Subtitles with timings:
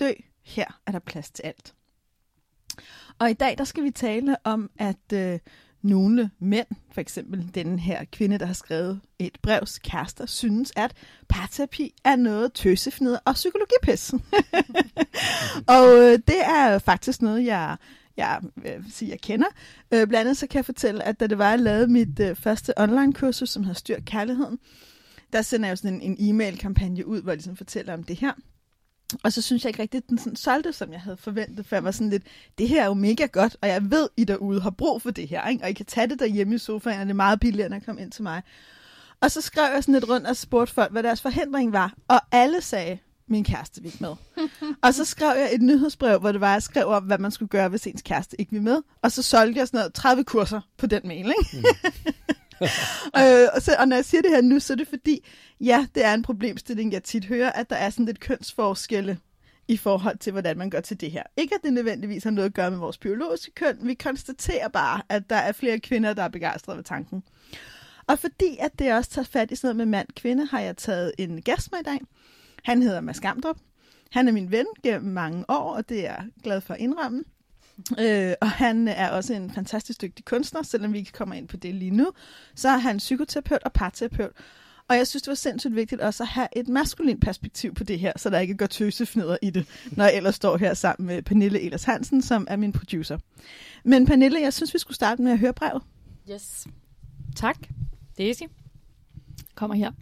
[0.00, 0.12] dø.
[0.42, 1.74] Her er der plads til alt.
[3.18, 5.38] Og i dag der skal vi tale om, at øh,
[5.82, 10.94] nogle mænd, for eksempel den her kvinde, der har skrevet et brevs kærester, synes, at
[11.28, 14.12] parterapi er noget tøsefnid og psykologipis.
[15.76, 17.76] og øh, det er faktisk noget, jeg
[18.16, 19.46] jeg vil sige, jeg kender.
[19.92, 22.36] Øh, blandt andet så kan jeg fortælle, at da det var, jeg lavede mit øh,
[22.36, 24.58] første online-kursus, som hedder Styr Kærligheden,
[25.32, 28.16] der sender jeg jo sådan en, en e-mail-kampagne ud, hvor jeg ligesom fortæller om det
[28.16, 28.32] her.
[29.22, 31.76] Og så synes jeg ikke rigtigt, at den sådan solgte, som jeg havde forventet, for
[31.76, 32.22] jeg var sådan lidt,
[32.58, 35.28] det her er jo mega godt, og jeg ved, I derude har brug for det
[35.28, 35.64] her, ikke?
[35.64, 37.84] og I kan tage det derhjemme i sofaen, og det er meget billigere, end at
[37.84, 38.42] komme ind til mig.
[39.20, 42.20] Og så skrev jeg sådan lidt rundt og spurgte folk, hvad deres forhindring var, og
[42.32, 44.14] alle sagde, min kæreste vil med.
[44.84, 47.48] og så skrev jeg et nyhedsbrev, hvor det var, jeg skrev om, hvad man skulle
[47.48, 48.82] gøre, hvis ens kæreste ikke vil med.
[49.02, 51.56] Og så solgte jeg sådan noget 30 kurser på den mail, ikke?
[51.56, 51.64] Mm.
[53.20, 55.26] øh, og, så, og når jeg siger det her nu, så er det fordi,
[55.60, 59.18] ja, det er en problemstilling, jeg tit hører, at der er sådan lidt kønsforskelle
[59.68, 61.22] i forhold til, hvordan man gør til det her.
[61.36, 65.02] Ikke at det nødvendigvis har noget at gøre med vores biologiske køn, vi konstaterer bare,
[65.08, 67.22] at der er flere kvinder, der er begejstrede ved tanken.
[68.06, 71.12] Og fordi at det også tager fat i sådan noget med mand-kvinde, har jeg taget
[71.18, 72.00] en gæst med i dag.
[72.64, 73.56] Han hedder Mads Gamdrup.
[74.10, 77.24] Han er min ven gennem mange år, og det er jeg glad for at indrømme.
[78.00, 81.56] Øh, og han er også en fantastisk dygtig kunstner, selvom vi ikke kommer ind på
[81.56, 82.12] det lige nu.
[82.54, 84.32] Så er han psykoterapeut og parterapeut.
[84.88, 87.98] Og jeg synes, det var sindssygt vigtigt også at have et maskulint perspektiv på det
[87.98, 91.22] her, så der ikke går tøsefneder i det, når jeg ellers står her sammen med
[91.22, 93.18] Pernille Elers Hansen, som er min producer.
[93.84, 95.82] Men Pernille, jeg synes, vi skulle starte med at høre brevet.
[96.30, 96.66] Yes.
[97.36, 97.58] Tak.
[98.18, 98.42] Daisy.
[99.54, 99.92] Kommer her.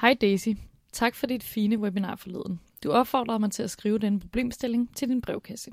[0.00, 0.48] Hej Daisy.
[0.92, 2.60] Tak for dit fine webinar forleden.
[2.84, 5.70] Du opfordrede mig til at skrive denne problemstilling til din brevkasse.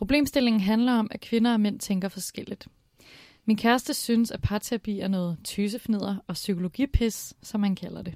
[0.00, 2.68] Problemstillingen handler om, at kvinder og mænd tænker forskelligt.
[3.44, 8.14] Min kæreste synes, at parterapi er noget tøsefnider og psykologipis, som man kalder det.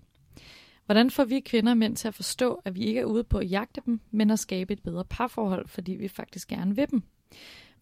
[0.87, 3.39] Hvordan får vi kvinder og mænd til at forstå, at vi ikke er ude på
[3.39, 7.03] at jagte dem, men at skabe et bedre parforhold, fordi vi faktisk gerne vil dem?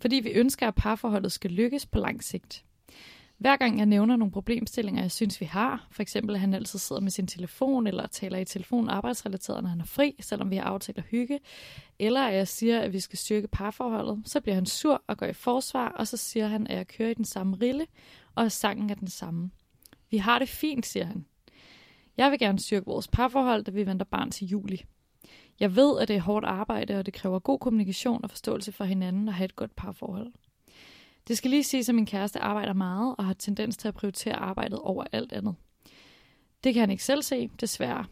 [0.01, 2.65] Fordi vi ønsker, at parforholdet skal lykkes på lang sigt.
[3.43, 6.79] Hver gang jeg nævner nogle problemstillinger, jeg synes, vi har, for eksempel at han altid
[6.79, 10.57] sidder med sin telefon, eller taler i telefon arbejdsrelateret, når han er fri, selvom vi
[10.57, 11.41] har aftalt at hygge,
[11.99, 15.27] eller at jeg siger, at vi skal styrke parforholdet, så bliver han sur og går
[15.27, 17.87] i forsvar, og så siger han, at jeg kører i den samme rille,
[18.35, 19.51] og at sangen er den samme.
[20.11, 21.25] Vi har det fint, siger han.
[22.17, 24.85] Jeg vil gerne styrke vores parforhold, da vi venter barn til juli.
[25.61, 28.85] Jeg ved, at det er hårdt arbejde, og det kræver god kommunikation og forståelse for
[28.85, 30.33] hinanden at have et godt parforhold.
[31.29, 34.37] Det skal lige siges, at min kæreste arbejder meget og har tendens til at prioritere
[34.37, 35.55] arbejdet over alt andet.
[36.65, 38.05] Det kan han ikke selv se, desværre.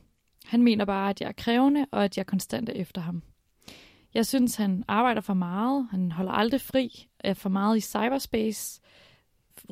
[0.44, 3.22] Han mener bare, at jeg er krævende, og at jeg konstant er efter ham.
[4.14, 8.80] Jeg synes, han arbejder for meget, han holder aldrig fri, er for meget i cyberspace,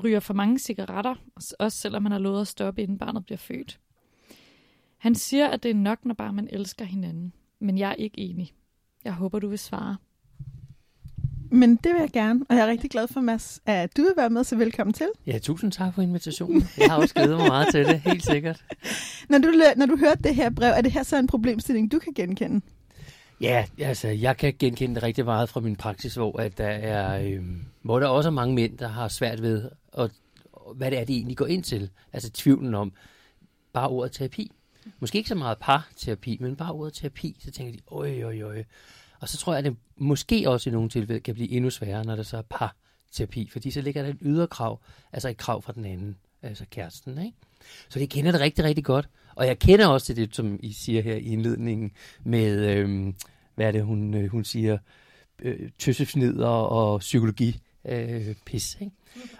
[0.04, 1.14] ryger for mange cigaretter,
[1.58, 3.80] også selvom han har lovet at stoppe, inden barnet bliver født.
[4.98, 8.18] Han siger, at det er nok, når bare man elsker hinanden, men jeg er ikke
[8.20, 8.54] enig.
[9.04, 9.96] Jeg håber, du vil svare.
[11.50, 14.12] Men det vil jeg gerne, og jeg er rigtig glad for, Mads, at du vil
[14.16, 15.06] være med, så velkommen til.
[15.26, 16.68] Ja, tusind tak for invitationen.
[16.78, 18.64] Jeg har også glædet mig meget til det, helt sikkert.
[19.30, 21.98] Når du, når du hørte det her brev, er det her så en problemstilling, du
[21.98, 22.60] kan genkende?
[23.40, 27.22] Ja, altså, jeg kan genkende det rigtig meget fra min praksis, hvor, at der er,
[27.22, 27.42] øh,
[27.82, 30.10] hvor der også er mange mænd, der har svært ved, at,
[30.74, 31.90] hvad det er, de egentlig går ind til.
[32.12, 32.92] Altså tvivlen om
[33.72, 34.52] bare ordet terapi.
[35.00, 37.36] Måske ikke så meget parterapi, men bare ordet terapi.
[37.44, 38.64] Så tænker de, øj, øj, øj.
[39.20, 42.04] Og så tror jeg, at det måske også i nogle tilfælde kan blive endnu sværere,
[42.04, 44.80] når der så er parterapi, fordi så ligger der et ydre krav,
[45.12, 47.18] altså et krav fra den anden, altså kæresten.
[47.18, 47.36] Ikke?
[47.88, 49.08] Så det kender det rigtig, rigtig godt.
[49.34, 51.92] Og jeg kender også til det, som I siger her i indledningen,
[52.24, 53.14] med, øhm,
[53.54, 54.78] hvad er det, hun, øh, hun siger,
[55.38, 58.78] øh, tøssefnider og psykologi øh, pis.
[58.80, 58.92] Ikke?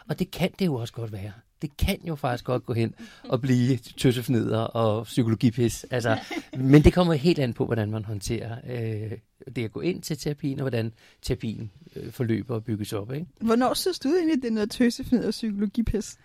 [0.09, 1.33] Og det kan det jo også godt være
[1.63, 2.95] det kan jo faktisk godt gå hen
[3.25, 5.87] og blive tøssefnider og psykologipis.
[5.91, 6.19] Altså,
[6.59, 9.13] men det kommer helt an på, hvordan man håndterer øh,
[9.57, 13.13] det at gå ind til terapien, og hvordan terapien øh, forløber og bygges op.
[13.13, 13.27] Ikke?
[13.41, 16.19] Hvornår synes du egentlig, det er noget tøssefnider og psykologipis?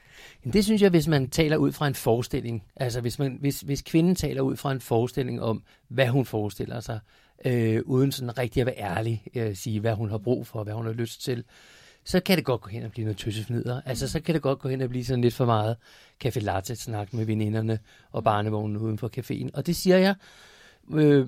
[0.54, 2.64] Det synes jeg, hvis man taler ud fra en forestilling.
[2.76, 6.80] Altså hvis, man, hvis, hvis kvinden taler ud fra en forestilling om, hvad hun forestiller
[6.80, 7.00] sig,
[7.46, 10.74] øh, uden sådan rigtig at være ærlig, øh, sige, hvad hun har brug for, hvad
[10.74, 11.44] hun har lyst til,
[12.06, 13.82] så kan det godt gå hen og blive noget tøssefnider.
[13.86, 15.78] Altså, så kan det godt gå hen og blive sådan lidt for meget
[16.26, 17.80] café latte snak med veninderne
[18.12, 19.50] og barnevognen uden for caféen.
[19.54, 20.16] Og det siger jeg,
[20.94, 21.28] øh,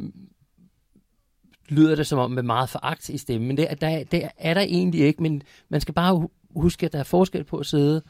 [1.69, 4.61] lyder det som om med meget foragt i stemmen, men det, der, det er der
[4.61, 8.01] egentlig ikke, men man skal bare hu- huske, at der er forskel på at sidde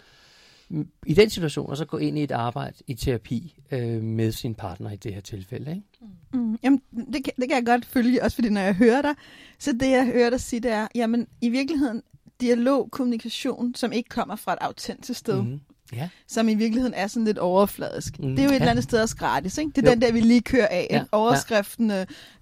[0.69, 4.31] mm, i den situation, og så gå ind i et arbejde i terapi øh, med
[4.31, 5.71] sin partner i det her tilfælde.
[5.71, 5.83] Ikke?
[6.33, 9.13] Mm, jamen, det kan, det kan jeg godt følge, også fordi når jeg hører dig,
[9.59, 12.01] så det jeg hører dig sige, det er, jamen i virkeligheden,
[12.41, 15.59] dialog, kommunikation, som ikke kommer fra et autentisk sted, mm.
[15.93, 18.19] Ja, som i virkeligheden er sådan lidt overfladisk.
[18.19, 18.55] Mm, det er jo et ja.
[18.55, 19.71] eller andet sted også gratis, ikke?
[19.75, 19.93] Det er Jo.
[19.93, 21.07] den der, vi lige kører af, Ja, ikke?
[21.11, 21.91] Overskriften,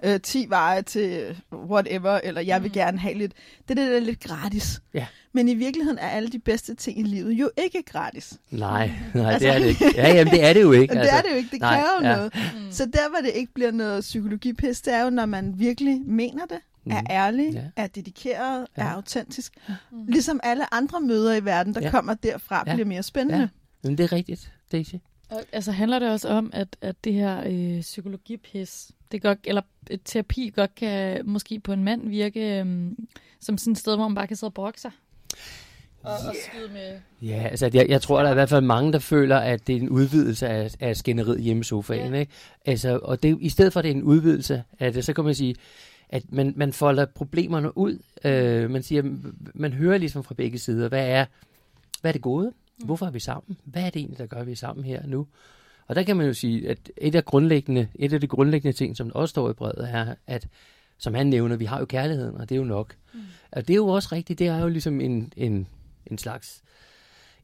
[0.04, 2.74] øh, 10 veje til whatever, eller jeg vil Mm.
[2.74, 3.32] gerne have lidt.
[3.68, 4.82] Det er det, der er lidt gratis.
[4.94, 5.06] Ja.
[5.34, 8.34] Men i virkeligheden er alle de bedste ting i livet jo ikke gratis.
[8.52, 9.92] nej, nej Altså- det er det ikke.
[9.96, 10.94] Ja, jamen, det er det jo ikke.
[10.94, 12.16] Altså, det er det jo ikke, det nej, kræver ja.
[12.16, 12.34] noget.
[12.36, 12.72] Mm.
[12.72, 16.46] Så der, hvor det ikke bliver noget psykologipis, det er jo, når man virkelig mener
[16.46, 16.58] det,
[16.92, 17.08] er Mhm.
[17.10, 17.62] ærlig, Ja.
[17.76, 18.82] er dedikeret, Ja.
[18.82, 19.54] er autentisk.
[19.92, 20.06] Mm.
[20.08, 21.90] Ligesom alle andre møder i verden, der Ja.
[21.92, 22.74] kommer derfra, Ja.
[22.74, 23.40] bliver mere spændende.
[23.40, 23.48] Ja.
[23.84, 24.96] Men det er rigtigt, Daisy.
[25.30, 29.62] Og, altså handler det også om, at, at det her øh, psykologipis, det godt, eller
[29.90, 32.92] et terapi godt kan måske på en mand virke øh,
[33.40, 34.92] som sådan et sted, hvor man bare kan sidde og brokke sig?
[36.04, 37.00] Og, og skyde med...
[37.22, 39.76] Ja, altså jeg, jeg tror, der er i hvert fald mange, der føler, at det
[39.76, 42.14] er en udvidelse af, af skænderiet hjemme i sofaen.
[42.14, 42.20] Ja.
[42.20, 42.32] Ikke?
[42.66, 45.24] Altså, og det, i stedet for, at det er en udvidelse af det, så kan
[45.24, 45.58] man sige, at
[46.30, 48.00] man, man folder problemerne ud.
[48.26, 49.04] Øh, man siger,
[49.54, 51.26] man hører ligesom fra begge sider, hvad er,
[52.02, 52.54] hvad er det gode?
[52.86, 53.58] Hvorfor er vi sammen?
[53.64, 55.28] Hvad er det egentlig, der gør, at vi er sammen her nu?
[55.88, 58.98] Og der kan man jo sige, at et af, grundlæggende, et af de grundlæggende ting,
[58.98, 60.48] som også står i brevet, er, at
[60.98, 62.96] som han nævner, vi har jo kærligheden, og det er jo nok.
[63.14, 63.20] Mm.
[63.52, 65.68] Og det er jo også rigtigt, det er jo ligesom en, en,
[66.06, 66.64] en slags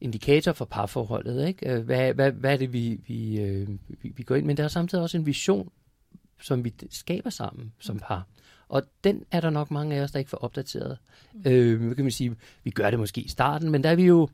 [0.00, 1.48] indikator for parforholdet.
[1.48, 1.72] Ikke?
[1.72, 4.46] Øh, Hvad, hvad, hvad er det, vi, vi, øh, vi, vi går ind?
[4.46, 5.70] Men der er samtidig også en vision,
[6.40, 8.26] som vi skaber sammen som par.
[8.70, 10.98] Og den er der nok mange af os, der ikke får opdateret.
[11.32, 11.50] Mm.
[11.50, 14.04] Øh, hvad kan man sige, vi gør det måske i starten, men der er vi
[14.04, 14.28] jo,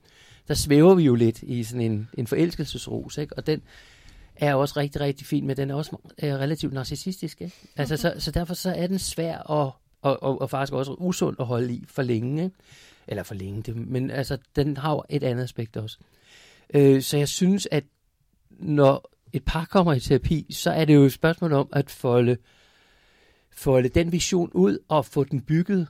[0.49, 3.37] der svæver vi jo lidt i sådan en, en forelskelsesros, ikke?
[3.37, 3.63] og den
[4.37, 7.41] er også rigtig, rigtig fin, men den er også er relativt narcissistisk.
[7.41, 7.55] Ikke?
[7.77, 9.73] Altså, så, så derfor så er den svær og,
[10.03, 12.45] og, og, og faktisk også usund at holde i for længe.
[12.45, 12.57] Ikke?
[13.09, 15.99] Eller for længe, det, men altså, den har jo et andet aspekt også.
[16.75, 17.85] Øh, så jeg synes, at
[18.51, 22.37] når et par kommer i terapi, så er det jo et spørgsmål om at folde,
[23.57, 25.89] folde den vision ud og få den bygget,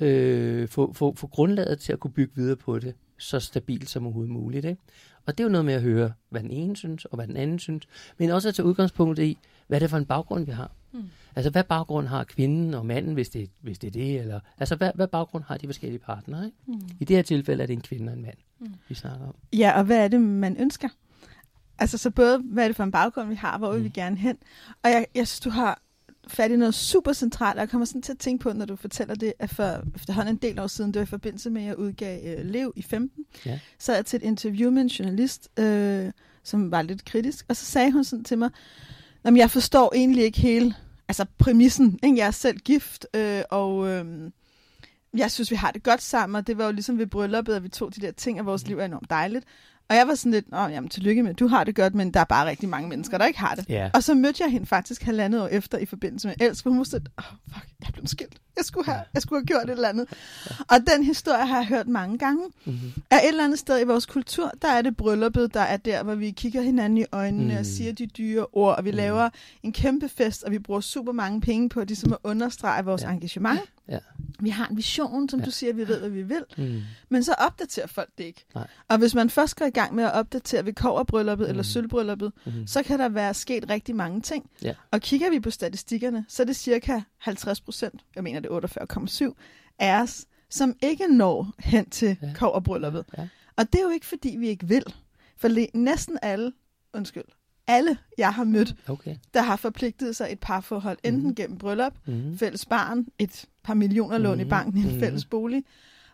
[0.00, 4.04] øh, få, få, få grundlaget til at kunne bygge videre på det, så stabilt som
[4.06, 4.64] overhovedet muligt.
[4.64, 4.80] Ikke?
[5.26, 7.36] Og det er jo noget med at høre, hvad den ene synes, og hvad den
[7.36, 10.52] anden synes, men også at tage udgangspunkt i, hvad er det for en baggrund, vi
[10.52, 10.70] har.
[10.92, 11.02] Mm.
[11.36, 14.20] Altså, hvad baggrund har kvinden og manden, hvis det, hvis det er det?
[14.20, 16.44] Eller, altså, hvad, hvad baggrund har de forskellige partnere?
[16.44, 16.56] Ikke?
[16.66, 16.80] Mm.
[17.00, 18.74] I det her tilfælde er det en kvinde og en mand, Mm.
[18.88, 19.34] vi snakker om.
[19.52, 20.88] Ja, og hvad er det, man ønsker?
[21.78, 23.92] Altså så både, hvad er det for en baggrund, vi har, hvor vil vi Mm.
[23.92, 24.36] gerne hen?
[24.82, 25.82] Og jeg, jeg synes, du har
[26.30, 28.76] fat i noget super centralt, og jeg kommer sådan til at tænke på, når du
[28.76, 31.68] fortæller det, at for efterhånden en del år siden, det var i forbindelse med, at
[31.68, 33.58] jeg udgav øh, Lev i 15, Ja.
[33.78, 36.12] så jeg til et interview med en journalist, øh,
[36.44, 38.50] som var lidt kritisk, og så sagde hun sådan til mig,
[39.24, 40.74] Jamen, jeg forstår egentlig ikke hele
[41.08, 41.98] altså præmissen.
[42.02, 42.18] Ikke?
[42.18, 44.30] Jeg er selv gift, øh, og øh,
[45.16, 47.62] jeg synes, vi har det godt sammen, og det var jo ligesom ved brylluppet, at
[47.62, 49.44] vi tog de der ting, og vores liv er enormt dejligt.
[49.90, 52.20] Og jeg var sådan lidt, Åh, jamen tillykke med, du har det godt, men der
[52.20, 53.64] er bare rigtig mange mennesker, der ikke har det.
[53.68, 53.90] Ja.
[53.94, 56.84] Og så mødte jeg hende faktisk halvandet år efter i forbindelse med Elsk, hvor hun
[56.84, 58.40] sådan, åh, oh, fuck, jeg blev skilt.
[58.56, 60.06] Jeg skulle, have, jeg skulle have gjort et eller andet.
[60.68, 62.44] Og den historie har jeg hørt mange gange.
[62.64, 62.92] Mm-hmm.
[63.10, 66.02] Af et eller andet sted i vores kultur, der er det brylluppet, der er der,
[66.02, 67.58] hvor vi kigger hinanden i øjnene mm.
[67.58, 68.96] Og siger de dyre ord, og vi mm.
[68.96, 69.28] Laver
[69.62, 73.02] en kæmpe fest, og vi bruger super mange penge på ligesom at understrege vores.
[73.02, 73.10] Ja.
[73.10, 73.60] engagement.
[73.88, 73.98] Ja.
[74.40, 75.46] Vi har en vision, som ja.
[75.46, 76.80] Du siger, vi ved, hvad vi vil, Mm.
[77.08, 78.44] men så opdaterer folk det ikke.
[78.54, 78.66] Nej.
[78.88, 81.50] Og hvis man først går i gang med at opdatere ved koverbrylluppet mm.
[81.50, 81.64] eller Mm.
[81.64, 82.66] sølvbrylluppet, Mm.
[82.66, 84.50] så kan der være sket rigtig mange ting.
[84.62, 84.74] Ja.
[84.90, 88.52] Og kigger vi på statistikkerne, så er det cirka 50 procent, jeg mener det er
[88.54, 89.34] 48,7,
[89.78, 92.32] af os, som ikke når hen til ja.
[92.34, 93.04] Koverbrylluppet.
[93.18, 93.28] Ja.
[93.56, 94.84] Og det er jo ikke, fordi vi ikke vil.
[95.36, 96.52] For næsten alle,
[96.94, 97.24] undskyld,
[97.66, 99.16] alle jeg har mødt, Okay.
[99.34, 101.34] der har forpligtet sig et parforhold, enten Mhm.
[101.34, 102.38] gennem bryllup, Mm.
[102.38, 104.50] fælles barn, et par millioner lån i Mhm.
[104.50, 105.00] banken i en Mhm.
[105.00, 105.64] fælles bolig,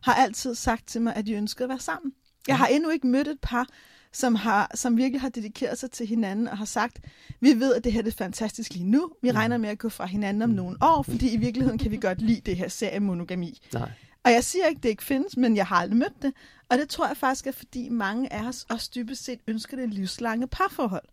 [0.03, 2.13] har altid sagt til mig, at de ønskede at være sammen.
[2.49, 3.67] Jeg har endnu ikke mødt et par,
[4.13, 6.99] som, har, som virkelig har dedikeret sig til hinanden og har sagt,
[7.41, 9.11] vi ved, at det her er fantastisk lige nu.
[9.23, 9.37] Vi Mhm.
[9.37, 12.23] regner med at gå fra hinanden om nogle år, fordi i virkeligheden kan vi godt
[12.23, 13.59] lide det her seriemonogami.
[13.73, 13.91] Nej.
[14.25, 16.33] Og jeg siger ikke, at det ikke findes, men jeg har aldrig mødt det.
[16.69, 19.95] Og det tror jeg faktisk er, fordi mange af os også dybest set ønsker det
[19.95, 21.05] livslange parforhold.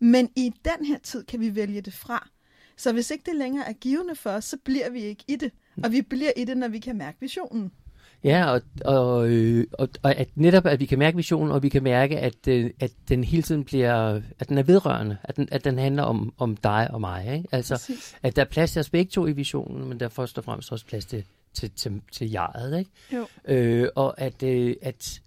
[0.00, 2.28] Men i den her tid kan vi vælge det fra.
[2.76, 5.52] Så hvis ikke det længere er givende for os, så bliver vi ikke i det.
[5.84, 7.72] Og vi bliver i det, når vi kan mærke visionen.
[8.24, 11.68] Ja, og, og, øh, og, og at netop, at vi kan mærke visionen, og vi
[11.68, 15.48] kan mærke, at, øh, at den hele tiden bliver, at den er vedrørende, at den,
[15.52, 17.34] at den handler om, om dig og mig.
[17.36, 17.48] Ikke?
[17.52, 18.16] Altså, Præcis.
[18.22, 20.44] at der er plads til os begge to i visionen, men der er først og
[20.44, 21.24] fremmest også plads til,
[21.54, 22.78] til, til, til jeget.
[22.78, 22.90] Ikke?
[23.12, 23.26] Jo.
[23.54, 25.20] Øh, og at, øh, at,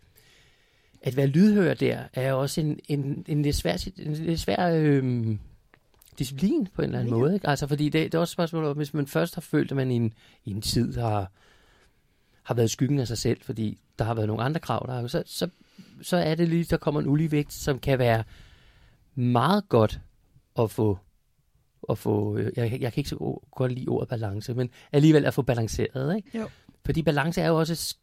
[1.02, 5.36] at være lydhør der, er også en, en, en lidt svær, en lidt svær øh,
[6.20, 7.20] disciplin på en eller anden Ja.
[7.20, 7.34] måde.
[7.34, 7.50] Ikke?
[7.50, 9.92] Altså, fordi det, det er også et spørgsmål hvis man først har følt, at man
[9.92, 10.14] i en,
[10.46, 11.32] i en tid har,
[12.44, 15.24] har været skyggen af sig selv, fordi der har været nogle andre krav, der så,
[15.26, 15.50] så,
[16.02, 18.24] så er det lige, der kommer en uligevægt, som kan være
[19.16, 20.00] meget godt
[20.60, 20.98] at få,
[21.90, 25.34] at få øh, jeg, jeg kan ikke så godt lide ordet balance, men alligevel at
[25.34, 26.16] få balanceret.
[26.16, 26.38] Ikke?
[26.38, 26.50] Jo.
[26.86, 27.96] Fordi balance er jo også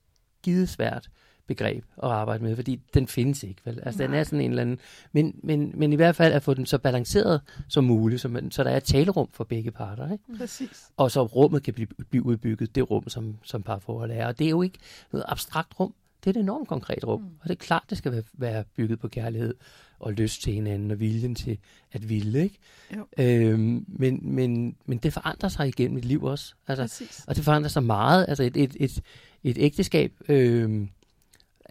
[0.43, 1.09] skidesvært
[1.47, 3.81] begreb at arbejde med, fordi den findes ikke, vel?
[3.83, 4.19] Altså, den Nej.
[4.19, 4.79] er sådan en eller anden...
[5.13, 8.51] Men, men, men i hvert fald at få den så balanceret som muligt, så, man,
[8.51, 10.25] så der er et talerum for begge parter, ikke?
[10.39, 10.91] Præcis.
[10.97, 14.27] Og så rummet kan blive, blive udbygget, det rum, som, som parforhold er.
[14.27, 14.79] Og det er jo ikke
[15.13, 15.95] noget abstrakt rum,
[16.25, 17.21] det er et enormt konkret rum.
[17.21, 17.27] Mm.
[17.41, 19.55] Og det er klart, det skal være, være bygget på kærlighed
[19.99, 21.59] og lyst til hinanden og viljen til
[21.93, 22.59] at ville, ikke?
[22.97, 23.07] Jo.
[23.19, 26.55] Øhm, men, men, men det forandrer sig igennem et liv også.
[26.69, 27.25] Altså, Præcis.
[27.27, 28.25] og det forandrer sig meget.
[28.29, 29.01] Altså et, et, et,
[29.45, 30.87] et ægteskab øh,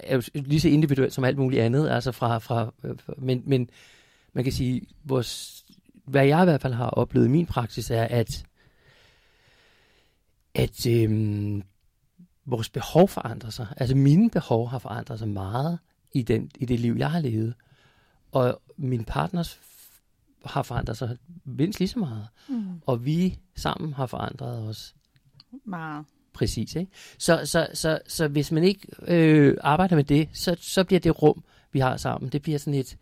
[0.03, 1.89] er jo lige så individuelt som alt muligt andet.
[1.89, 3.69] Altså fra, fra, øh, men, men
[4.33, 5.63] man kan sige, vores,
[6.05, 8.45] hvad jeg i hvert fald har oplevet i min praksis, er, at,
[10.53, 11.61] at øh,
[12.45, 13.67] vores behov forandrer sig.
[13.77, 15.79] Altså mine behov har forandret sig meget
[16.13, 17.53] i, den, i det liv, jeg har levet.
[18.31, 19.59] Og min partners
[20.45, 22.27] har forandret sig mindst lige så meget.
[22.49, 22.81] Mm.
[22.85, 24.95] Og vi sammen har forandret os
[25.63, 26.05] Meget.
[26.33, 26.91] Præcis, ikke?
[27.17, 31.21] Så, så, så, så hvis man ikke øh, arbejder med det, så, så bliver det
[31.21, 32.97] rum, vi har sammen, det bliver sådan et,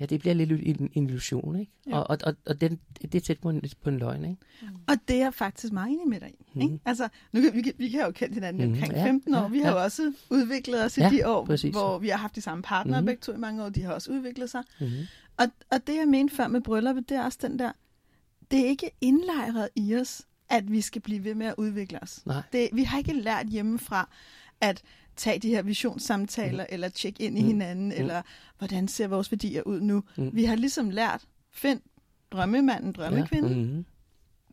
[0.00, 1.72] ja, det bliver lidt en, en illusion, ikke?
[1.88, 1.96] Ja.
[1.98, 4.36] Og, og, og, og den, det er tæt på en, på en løgn, ikke?
[4.88, 6.44] Og det er faktisk meget enig med dig i.
[6.52, 6.60] Mhm.
[6.62, 6.78] Ikke?
[6.84, 9.42] Altså, nu kan, vi, vi kan jo kendt hinanden i Mhm, omkring ja, 15 år.
[9.42, 9.76] ja, Vi har ja.
[9.76, 11.70] jo også udviklet os i Ja, de år, præcis.
[11.74, 13.06] hvor vi har haft de samme partnere Mhm.
[13.06, 13.68] begge to i mange år.
[13.68, 14.62] De har også udviklet sig.
[14.80, 14.96] Mm-hmm.
[15.36, 17.72] Og, og det, jeg mente før med brylluppet, det er også den der,
[18.50, 22.20] det er ikke indlejret i os, at vi skal blive ved med at udvikle os.
[22.26, 22.42] Nej.
[22.52, 24.08] Det, vi har ikke lært hjemmefra
[24.60, 24.82] at
[25.16, 26.74] tage de her visionssamtaler, mm.
[26.74, 27.46] eller tjekke ind i Mm.
[27.46, 27.92] hinanden, Mm.
[27.96, 28.22] eller
[28.58, 30.02] hvordan ser vores værdier ud nu.
[30.16, 30.30] Mm.
[30.32, 31.80] Vi har ligesom lært, find
[32.30, 33.56] drømmemanden, drømmekvinden, Ja.
[33.66, 33.84] Mm-hmm.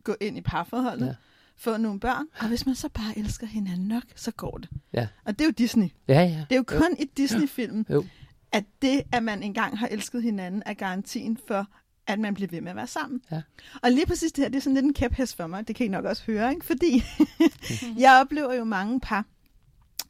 [0.04, 1.14] gå ind i parforholdet, Ja.
[1.56, 4.68] få nogle børn, og hvis man så bare elsker hinanden nok, så går det.
[4.92, 5.08] Ja.
[5.24, 5.88] Og det er jo Disney.
[6.08, 6.44] Ja, ja.
[6.50, 8.04] Det er jo kun i Disney-film, Jo.
[8.52, 11.66] at det, at man engang har elsket hinanden, er garantien for,
[12.06, 13.20] at man bliver ved med at være sammen.
[13.30, 13.42] Ja.
[13.82, 15.68] Og lige præcis det her, det er sådan lidt en kæphest for mig.
[15.68, 16.66] Det kan I nok også høre, ikke?
[16.66, 17.02] Fordi
[18.04, 19.24] jeg oplever jo mange par,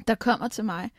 [0.08, 0.90] der kommer til mig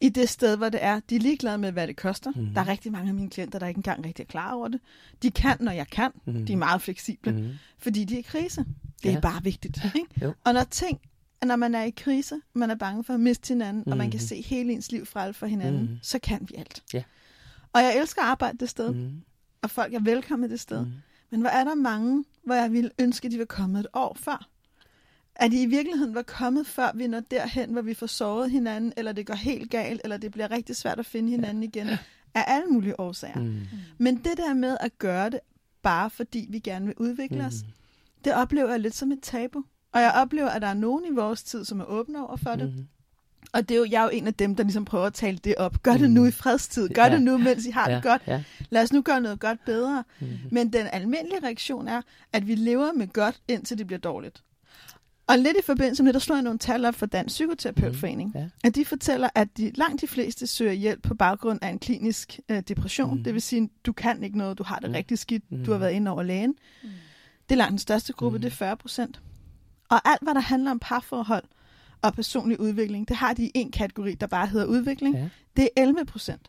[0.00, 2.30] i det sted, hvor det er, de er ligeglade med, hvad det koster.
[2.30, 2.44] Mhm.
[2.44, 2.54] Mm.
[2.54, 4.80] Der er rigtig mange af mine klienter, der ikke engang rigtig er klar over det.
[5.22, 6.10] De kan, når jeg kan.
[6.26, 6.46] Mhm.
[6.46, 7.50] De er meget fleksible, mm.
[7.78, 8.64] Fordi de er i krise.
[9.02, 9.16] Det Ja.
[9.16, 9.78] er bare vigtigt.
[9.84, 10.06] Ikke?
[10.22, 10.34] Jo.
[10.44, 11.00] Og når ting,
[11.44, 13.92] når man er i krise, man er bange for at miste hinanden, mm.
[13.92, 14.26] og man kan Mhm.
[14.26, 15.90] se hele ens liv frælde for hinanden, Mhm.
[15.90, 15.98] mm.
[16.02, 16.82] så kan vi alt.
[16.94, 17.02] Ja.
[17.72, 19.22] Og jeg elsker at arbejde det sted, mm.
[19.64, 19.78] Mm-hmm.
[19.78, 20.78] og folk er velkomne det sted.
[20.80, 20.84] Mm.
[20.84, 21.00] Mm-hmm.
[21.30, 24.16] Men hvor er der mange, hvor jeg ville ønske, at de var kommet et år
[24.20, 24.48] før?
[25.36, 28.92] At de i virkeligheden var kommet, før vi når derhen, hvor vi får såret hinanden,
[28.96, 31.88] eller det går helt galt, eller det bliver rigtig svært at finde hinanden igen,
[32.34, 33.38] af alle mulige årsager.
[33.40, 33.44] Mm.
[33.46, 33.66] Mm-hmm.
[33.98, 35.40] Men det der med at gøre det,
[35.82, 37.46] bare fordi vi gerne vil udvikle Mm.
[37.46, 37.54] os,
[38.24, 39.64] det oplever jeg lidt som et tabu.
[39.92, 42.50] Og jeg oplever, at der er nogen i vores tid, som er åbne over for
[42.50, 42.68] det.
[42.68, 42.86] Mm-hmm.
[43.52, 45.38] Og det er jo, jeg er jo en af dem, der ligesom prøver at tale
[45.44, 45.82] det op.
[45.82, 46.14] Gør det Mm.
[46.14, 46.88] nu i fredstid.
[46.88, 47.12] Gør Ja.
[47.12, 48.22] det nu, mens I har Ja, det godt.
[48.26, 48.42] ja.
[48.70, 50.04] Lad os nu gøre noget godt bedre.
[50.20, 50.36] Mm-hmm.
[50.50, 54.42] Men den almindelige reaktion er, at vi lever med godt, indtil det bliver dårligt.
[55.26, 58.32] Og lidt i forbindelse med det, der slår jeg nogle tal op for Dansk Psykoterapeutforening.
[58.34, 58.46] Ja.
[58.64, 62.40] At de fortæller, at de, langt de fleste søger hjælp på baggrund af en klinisk
[62.48, 63.18] øh, depression.
[63.18, 63.24] Mm.
[63.24, 64.94] Det vil sige, du kan ikke noget, du har det Mm.
[64.94, 65.64] rigtig skidt, Mm.
[65.64, 66.54] du har været inde over lægen.
[66.82, 66.88] Mm.
[67.48, 68.42] Det er langt den største gruppe, Mm.
[68.42, 69.20] det er 40 procent.
[69.88, 71.44] Og alt, hvad der handler om parforhold
[72.04, 75.16] og personlig udvikling, det har de i en kategori, der bare hedder udvikling.
[75.16, 75.28] Ja.
[75.56, 76.40] Det er 11 procent.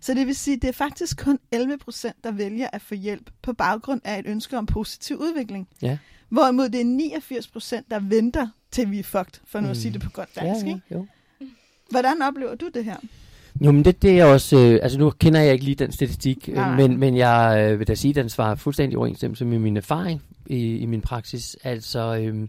[0.00, 3.30] Så det vil sige, det er faktisk kun 11 procent, der vælger at få hjælp
[3.42, 5.68] på baggrund af et ønske om positiv udvikling.
[5.82, 5.98] Ja.
[6.28, 9.80] Hvorimod det er 89 procent, der venter til vi er fucked, for nu at Mm.
[9.80, 10.64] sige det på godt Ja, dansk.
[10.66, 10.82] ja, ikke?
[10.90, 11.06] jo.
[11.90, 12.96] Hvordan oplever du det her?
[13.60, 16.48] Jo, men det, det er også, øh, altså nu kender jeg ikke lige den statistik,
[16.52, 19.76] øh, men, men jeg øh, vil da sige, at den svarer fuldstændig overensstemmelse med min
[19.76, 21.56] erfaring i, i min praksis.
[21.64, 22.48] Altså, øh,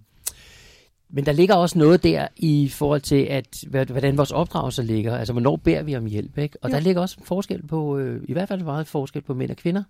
[1.10, 5.18] men der ligger også noget der i forhold til, at hvordan vores opdragelse ligger.
[5.18, 6.58] Altså, hvornår beder vi om hjælp, ikke?
[6.62, 6.76] Og Jo.
[6.76, 9.58] der ligger også en forskel på, øh, i hvert fald meget forskel på mænd og
[9.58, 9.84] kvinder.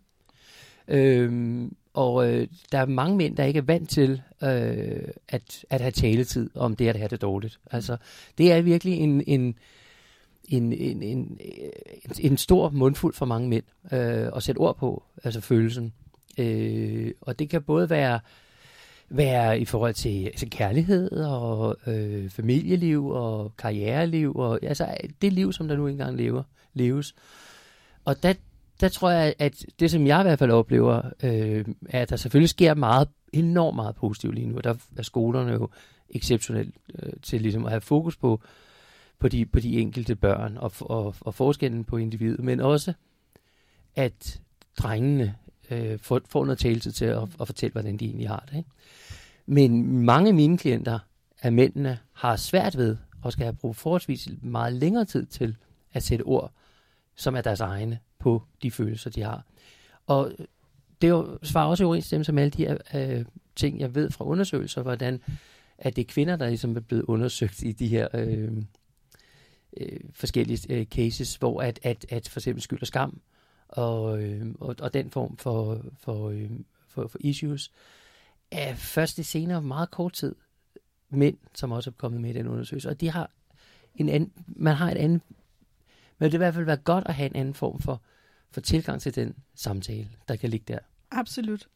[0.88, 5.82] Øhm, og øh, der er mange mænd, der ikke er vant til øh, at, at
[5.82, 7.60] have taletid om det at have det dårligt.
[7.72, 7.98] Altså,
[8.38, 9.56] det er virkelig en, en,
[10.50, 11.40] en, en, en, en,
[12.20, 15.94] en stor mundfuld for mange mænd øh, at sætte ord på, altså følelsen.
[16.38, 18.20] Øh, og det kan både være,
[19.10, 24.88] være i forhold til altså kærlighed og øh, familieliv og karriereliv, og altså
[25.22, 27.16] det liv, som der nu engang lever, leves.
[28.06, 28.34] Og der,
[28.82, 32.16] der tror jeg, at det, som jeg i hvert fald oplever, øh, er, at der
[32.16, 35.70] selvfølgelig sker meget, enormt meget positivt lige nu, og der er skolerne jo
[36.10, 38.42] exceptionelt øh, til ligesom at have fokus på,
[39.20, 42.94] på, de, på de enkelte børn og, og, og forskellen på individet, men også,
[43.96, 44.42] at
[44.78, 45.36] drengene
[45.72, 48.58] øh, får, får noget taletid til at, at fortælle, hvordan de egentlig har det.
[48.58, 48.70] Ikke?
[49.46, 51.00] Men mange af mine klienter
[51.42, 55.56] af mændene har svært ved og skal have brug forholdsvis meget længere tid til
[55.94, 56.52] at sætte ord,
[57.16, 59.44] som er deres egne, på de følelser, de har.
[60.08, 60.32] Og
[61.02, 64.26] det jo, svarer også i overensstemmelse med alle de her øh, ting, jeg ved fra
[64.26, 65.22] undersøgelser, hvordan
[65.78, 68.52] at det er kvinder, der ligesom er blevet undersøgt i de her øh,
[69.78, 73.22] øh, forskellige øh, cases, hvor at, at, at for eksempel skyld og skam
[73.70, 76.50] og, øh, og, og den form for, for, øh,
[76.88, 77.72] for, for issues,
[78.52, 80.36] er først i senere meget kort tid
[81.10, 83.32] mænd, som også er kommet med i den undersøgelse, og de har
[83.96, 85.22] en anden, man har et andet,
[86.20, 88.02] men det vil i hvert fald være godt at have en anden form for,
[88.52, 90.80] for tilgang til den samtale, der kan ligge der.
[91.12, 91.68] Absolut.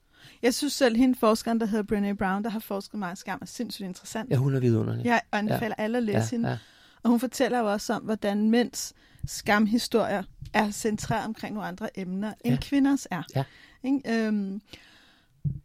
[0.41, 3.45] Jeg synes selv, hende forskeren, der hedder Brené Brown, der har forsket meget skam, er
[3.45, 4.29] sindssygt interessant.
[4.29, 5.05] Ja, hun er vidunderlig.
[5.05, 5.83] Jeg anbefaler ja.
[5.83, 6.49] alle at læse ja, hende.
[6.49, 6.57] Ja.
[7.03, 8.93] Og hun fortæller jo også om, hvordan mænds
[9.25, 10.23] skamhistorier
[10.53, 12.59] er centreret omkring nogle andre emner, end ja.
[12.61, 13.23] kvinders er.
[13.35, 13.43] Ja.
[13.83, 14.25] Ikke?
[14.27, 14.61] Øhm,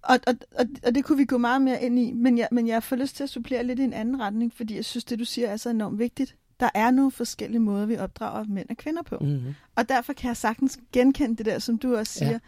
[0.03, 2.67] og, og, og, og det kunne vi gå meget mere ind i, men jeg, men
[2.69, 5.19] jeg får lyst til at supplere lidt i en anden retning, fordi jeg synes, det
[5.19, 6.37] du siger er så enormt vigtigt.
[6.61, 9.19] Der er nogle forskellige måder, vi opdrager mænd og kvinder på.
[9.21, 9.55] Mm-hmm.
[9.75, 12.31] Og derfor kan jeg sagtens genkende det der, som du også siger.
[12.31, 12.39] Ja.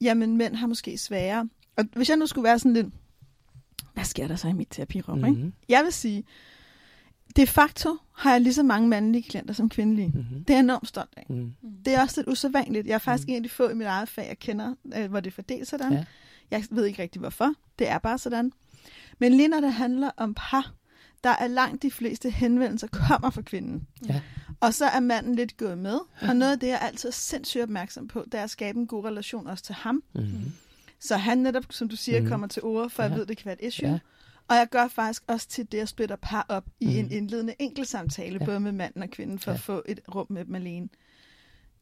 [0.00, 1.48] Jamen, mænd har måske sværere.
[1.76, 2.86] Og hvis jeg nu skulle være sådan lidt,
[3.94, 5.18] hvad sker der så i mit terapirum?
[5.18, 5.36] Mm-hmm.
[5.36, 5.52] Ikke?
[5.68, 6.24] Jeg vil sige,
[7.36, 10.08] de facto har jeg lige så mange mandlige klienter som kvindelige.
[10.08, 10.44] Mm-hmm.
[10.44, 11.26] Det er jeg enormt stolt af.
[11.28, 11.52] Mm.
[11.84, 12.86] Det er også lidt usædvanligt.
[12.86, 13.32] Jeg er faktisk mm.
[13.32, 15.68] en af de få i mit eget fag, jeg kender, øh, hvor det er fordelt
[15.68, 15.92] sådan.
[15.92, 16.04] Ja.
[16.50, 17.54] Jeg ved ikke rigtig hvorfor.
[17.78, 18.52] Det er bare sådan.
[19.18, 20.72] Men lige når det handler om par,
[21.24, 23.86] der er langt de fleste henvendelser kommer fra kvinden.
[24.08, 24.20] Ja.
[24.60, 25.98] Og så er manden lidt gået med.
[26.28, 28.86] Og noget af det, jeg altid er sindssygt opmærksom på, det er at skabe en
[28.86, 30.02] god relation også til ham.
[30.14, 30.52] Mm-hmm.
[31.00, 32.30] Så han netop, som du siger, mm-hmm.
[32.30, 33.08] kommer til ord, for ja.
[33.08, 33.88] jeg ved, det kan være et issue.
[33.88, 33.98] Ja.
[34.48, 36.92] Og jeg gør faktisk også til det, at splitter par op i mm.
[36.92, 38.44] en indledende enkeltsamtale, ja.
[38.44, 39.54] både med manden og kvinden, for ja.
[39.54, 40.88] at få et rum med dem alene.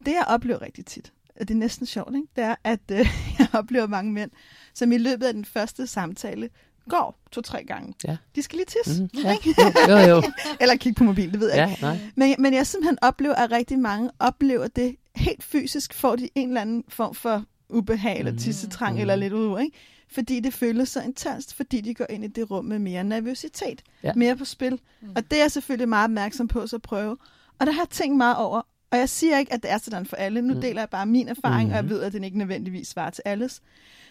[0.07, 2.29] Det, jeg oplever rigtig tit, og det er næsten sjovt, ikke?
[2.37, 2.99] det er, at øh,
[3.39, 4.31] jeg oplever mange mænd,
[4.75, 6.51] som i løbet af den første samtale
[6.89, 7.95] går to-tre gange.
[8.05, 8.17] Ja.
[8.35, 9.03] De skal lige tisse.
[9.03, 9.37] Mm, ja.
[9.89, 10.23] jo, jo, jo.
[10.61, 12.13] Eller kigge på mobilen, det ved jeg ja, ikke.
[12.15, 16.49] Men, men jeg simpelthen oplever, at rigtig mange oplever det helt fysisk, får de en
[16.49, 18.39] eller anden form for ubehag, eller mm.
[18.39, 19.01] tissetrang, mm.
[19.01, 19.77] eller lidt ud, ikke?
[20.15, 23.83] Fordi det føles så intenst, fordi de går ind i det rum med mere nervøsitet,
[24.03, 24.13] ja.
[24.17, 24.81] mere på spil.
[25.01, 25.09] Mm.
[25.17, 27.17] Og det er jeg selvfølgelig meget opmærksom på så prøve.
[27.59, 30.07] Og der har jeg tænkt meget over, og jeg siger ikke, at det er sådan
[30.07, 30.43] for alle.
[30.43, 30.61] Nu mm.
[30.61, 31.73] deler jeg bare min erfaring, mm.
[31.73, 33.61] og jeg ved, at den ikke nødvendigvis svarer til alles.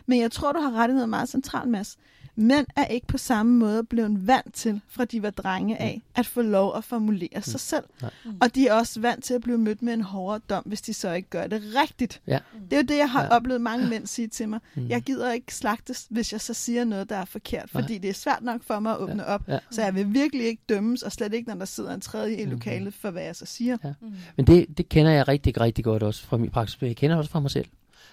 [0.06, 1.98] Men jeg tror, du har ret i noget meget centralt, Mads.
[2.36, 6.12] Mænd er ikke på samme måde blevet vant til, fra de var drenge af, mm.
[6.16, 7.42] at få lov at formulere mm.
[7.42, 7.84] sig selv.
[8.02, 8.12] Nej.
[8.42, 10.94] Og de er også vant til at blive mødt med en hårdere dom, hvis de
[10.94, 12.22] så ikke gør det rigtigt.
[12.28, 12.40] Ja.
[12.70, 13.36] Det er jo det, jeg har ja.
[13.36, 14.60] oplevet mange mænd sige til mig.
[14.76, 14.88] Mm.
[14.88, 18.02] Jeg gider ikke slagtes, hvis jeg så siger noget, der er forkert, fordi Nej.
[18.02, 19.34] det er svært nok for mig at åbne ja.
[19.34, 19.42] op.
[19.48, 19.60] Ja.
[19.72, 22.46] Så jeg vil virkelig ikke dømmes, og slet ikke, når der sidder en tredje i
[22.46, 22.52] mm.
[22.52, 23.78] lokalet, for hvad jeg så siger.
[23.84, 23.94] Ja.
[24.02, 24.14] Mm.
[24.38, 26.82] Men det, det kender jeg rigtig, rigtig godt også fra min praksis.
[26.82, 27.66] Jeg kender også fra mig selv.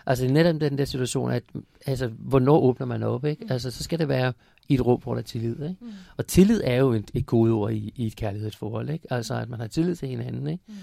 [0.06, 1.42] Altså netop den der situation, at
[1.86, 3.44] altså, hvornår åbner man op, ikke?
[3.44, 3.52] Mm.
[3.52, 4.32] Altså så skal det være
[4.68, 5.76] i et rum, hvor der er tillid, ikke?
[5.80, 5.88] Mm.
[6.16, 9.12] Og tillid er jo et, et gode ord i, i et kærlighedsforhold, ikke?
[9.12, 10.64] Altså at man har tillid til hinanden, ikke?
[10.68, 10.74] Mm.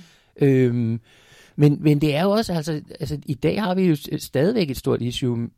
[0.41, 1.01] Øhm,
[1.56, 4.77] men, men det er jo også, altså, altså i dag har vi jo stadigvæk et
[4.77, 5.49] stort issue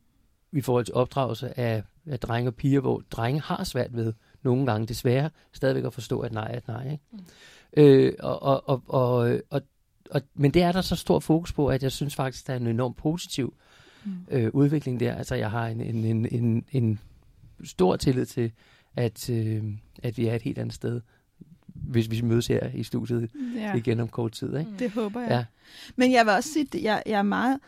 [0.52, 4.66] i forhold til opdragelse af, af drenge og piger, hvor drenge har svært ved nogle
[4.66, 7.04] gange desværre stadigvæk at forstå, at nej er nej, ikke?
[7.12, 7.18] Mm.
[7.76, 9.62] Øh, og, og, og, og, og
[10.10, 12.56] og, men det er der så stor fokus på, at jeg synes faktisk, der er
[12.56, 13.54] en enorm positiv
[14.04, 14.12] mm.
[14.30, 15.14] øh, udvikling der.
[15.14, 17.00] Altså jeg har en, en, en, en, en
[17.64, 18.52] stor tillid til,
[18.96, 19.64] at, øh,
[20.02, 21.00] at vi er et helt andet sted,
[21.66, 23.74] hvis vi mødes her i studiet ja.
[23.74, 24.58] igen om kort tid.
[24.58, 24.70] Ikke?
[24.78, 25.30] Det håber jeg.
[25.30, 25.44] Ja.
[25.96, 27.58] Men jeg vil også sige, at jeg, jeg er meget...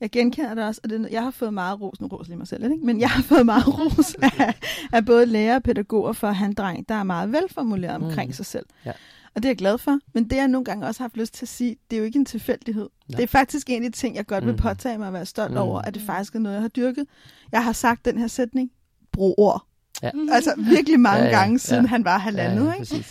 [0.00, 2.48] Jeg genkender det også, og det, jeg har fået meget ros, nu ros lige mig
[2.48, 2.86] selv, ikke?
[2.86, 4.54] men jeg har fået meget ros af,
[4.92, 8.32] af både lærer og pædagoger for at en dreng, der er meget velformuleret omkring mm.
[8.32, 8.66] sig selv.
[8.86, 8.92] Ja.
[9.34, 9.98] Og det er jeg glad for.
[10.14, 12.04] Men det jeg nogle gange også har haft lyst til at sige, det er jo
[12.04, 12.88] ikke en tilfældighed.
[13.08, 13.16] Nej.
[13.16, 14.58] Det er faktisk en af de ting, jeg godt vil mm.
[14.58, 15.58] påtage mig at være stolt mm.
[15.58, 17.06] over, at det faktisk er noget, jeg har dyrket.
[17.52, 18.70] Jeg har sagt den her sætning,
[19.12, 19.64] brug ord.
[20.02, 20.10] Ja.
[20.32, 21.88] Altså virkelig mange ja, ja, gange, siden ja.
[21.88, 22.64] han var halvandet.
[22.64, 23.06] Ja, ja, ikke?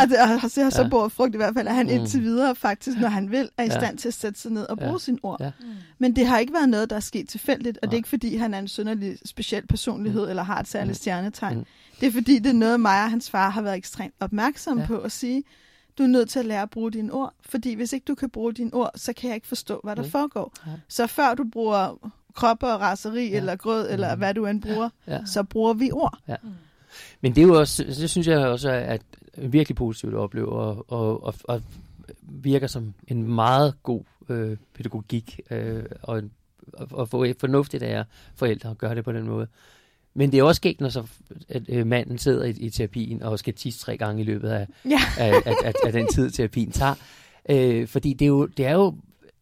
[0.00, 0.88] Og det har, så, har så ja.
[0.88, 1.92] brugt frugt i hvert fald, at han mm.
[1.92, 4.78] indtil videre faktisk, når han vil, er i stand til at sætte sig ned og
[4.78, 4.98] bruge ja.
[4.98, 5.40] sine ord.
[5.40, 5.50] Ja.
[5.98, 8.36] Men det har ikke været noget, der er sket tilfældigt, og det er ikke fordi,
[8.36, 10.30] han er en synderlig speciel personlighed, mm.
[10.30, 10.94] eller har et særligt mm.
[10.94, 11.58] stjernetegn.
[11.58, 11.64] Mm.
[12.00, 14.86] Det er fordi, det er noget, mig og hans far har været ekstremt opmærksom ja.
[14.86, 15.44] på at sige,
[15.98, 18.30] du er nødt til at lære at bruge dine ord, fordi hvis ikke du kan
[18.30, 20.08] bruge dine ord, så kan jeg ikke forstå, hvad der ja.
[20.08, 20.52] foregår.
[20.66, 20.72] Ja.
[20.88, 23.36] Så før du bruger krop og raseri, ja.
[23.36, 23.92] eller grød, mm.
[23.92, 25.20] eller hvad du end bruger, ja.
[25.26, 26.18] så bruger vi ord.
[26.28, 26.36] Ja.
[26.42, 26.50] Mm.
[27.20, 29.02] Men det er jo også, det synes jeg også er at
[29.36, 31.62] virkelig positivt at opleve, og, og, og, og
[32.22, 36.22] virker som en meget god øh, pædagogik, øh, og,
[36.72, 39.46] og, og fornuftigt af forældre at gøre det på den måde.
[40.14, 41.06] Men det er også skægt, når så,
[41.48, 44.66] at øh, manden sidder i, i terapien og skal tisse tre gange i løbet af,
[44.84, 45.00] ja.
[45.18, 46.94] af, af, af, af den tid, terapien tager.
[47.50, 48.94] Øh, fordi det er jo, det er jo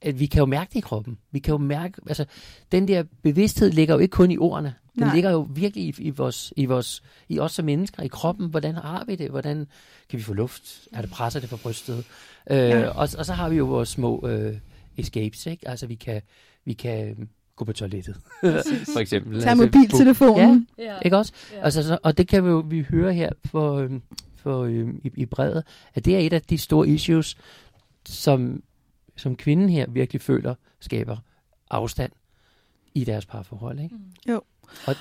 [0.03, 1.19] at vi kan jo mærke det i kroppen.
[1.33, 2.25] Vi kan jo mærke, altså,
[2.73, 4.75] den der bevidsthed ligger jo ikke kun i ordene.
[4.95, 5.15] Den Nej.
[5.15, 8.51] ligger jo virkelig i, i, vores, i, vores, i os som mennesker, i kroppen.
[8.51, 9.31] Hvordan har vi det?
[9.31, 9.67] Hvordan
[10.11, 10.63] kan vi få luft?
[10.93, 12.05] Er det presser det fra brystet?
[12.51, 12.89] Øh, Ja.
[12.89, 14.57] og, og så har vi jo vores små øh,
[14.97, 15.69] escapes, ikke?
[15.69, 16.23] Altså, vi kan,
[16.65, 18.17] vi kan gå på toilettet,
[18.93, 19.41] for eksempel.
[19.41, 20.69] Tag altså, mobiltelefonen.
[20.79, 20.99] Ja.
[21.05, 21.33] Ikke også?
[21.53, 21.65] Ja.
[21.65, 24.03] Altså, så, og det kan vi jo vi høre her for, øhm,
[24.37, 25.65] for, øhm, i, i brevet,
[25.95, 27.37] at det er et af de store issues,
[28.09, 28.63] som,
[29.17, 31.17] som kvinden her virkelig føler skaber
[31.71, 32.13] afstand
[32.95, 33.81] i deres parforhold.
[33.81, 33.95] Ikke?
[33.95, 34.33] Mm.
[34.33, 34.41] Jo.
[34.87, 34.95] Og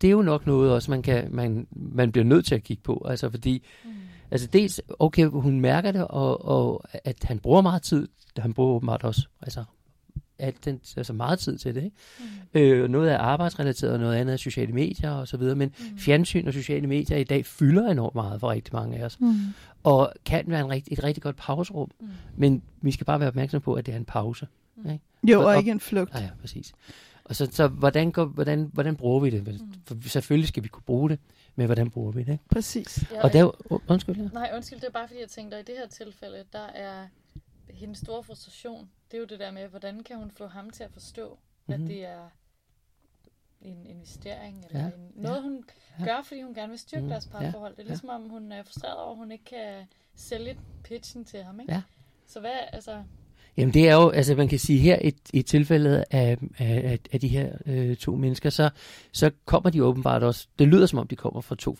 [0.00, 2.82] det er jo nok noget også, man, kan, man, man bliver nødt til at kigge
[2.82, 3.06] på.
[3.08, 3.90] Altså fordi, Mm.
[4.30, 8.08] altså dels, okay, hun mærker det, og, og at han bruger meget tid.
[8.38, 9.64] Han bruger åbenbart også altså,
[10.40, 11.84] alt den, altså meget tid til det.
[11.84, 11.96] Ikke?
[12.54, 12.60] Mm.
[12.60, 15.98] Øh, noget er arbejdsrelateret, og noget andet er sociale medier og så videre, men Mm.
[15.98, 19.34] fjernsyn og sociale medier i dag fylder enormt meget for rigtig mange af os, Mm.
[19.82, 22.08] og kan være en rigt, et rigtig godt pauserum, Mm.
[22.36, 24.46] men vi skal bare være opmærksom på, at det er en pause.
[25.24, 26.14] Jo, Og- og ikke en flugt.
[26.14, 26.72] Ja, ja, præcis.
[27.24, 29.46] Og så, så hvordan, går, hvordan, hvordan bruger vi det?
[29.46, 29.58] Mm.
[29.86, 31.18] For selvfølgelig skal vi kunne bruge det,
[31.56, 32.32] men hvordan bruger vi det?
[32.32, 32.44] Ikke?
[32.52, 33.04] Præcis.
[33.12, 33.50] Ja, Og der,
[33.90, 34.28] undskyld, ja.
[34.32, 37.06] Nej, undskyld, det er bare fordi, jeg tænkte, at i det her tilfælde, der er
[37.74, 40.84] hendes store frustration, det er jo det der med, hvordan kan hun få ham til
[40.84, 41.28] at forstå,
[41.66, 41.82] mm-hmm.
[41.82, 41.84] Mhm.
[41.84, 42.28] at det er
[43.60, 45.64] en investering, eller Ja, ja, en, noget, hun
[46.00, 46.04] ja.
[46.04, 47.76] gør, fordi hun gerne vil styrke Mhm, deres ja, parforhold.
[47.76, 51.42] Det er ligesom, om hun er frustreret over, at hun ikke kan sælge pitchen til
[51.42, 51.72] ham, ikke?
[51.72, 51.82] Ja.
[52.26, 53.04] Så hvad, altså...
[53.56, 56.98] Jamen det er jo, altså man kan sige her i, i tilfældet af, af, af,
[57.12, 58.70] af de her øh, to mennesker, så,
[59.12, 61.74] så kommer de åbenbart også, det lyder som om de kommer fra to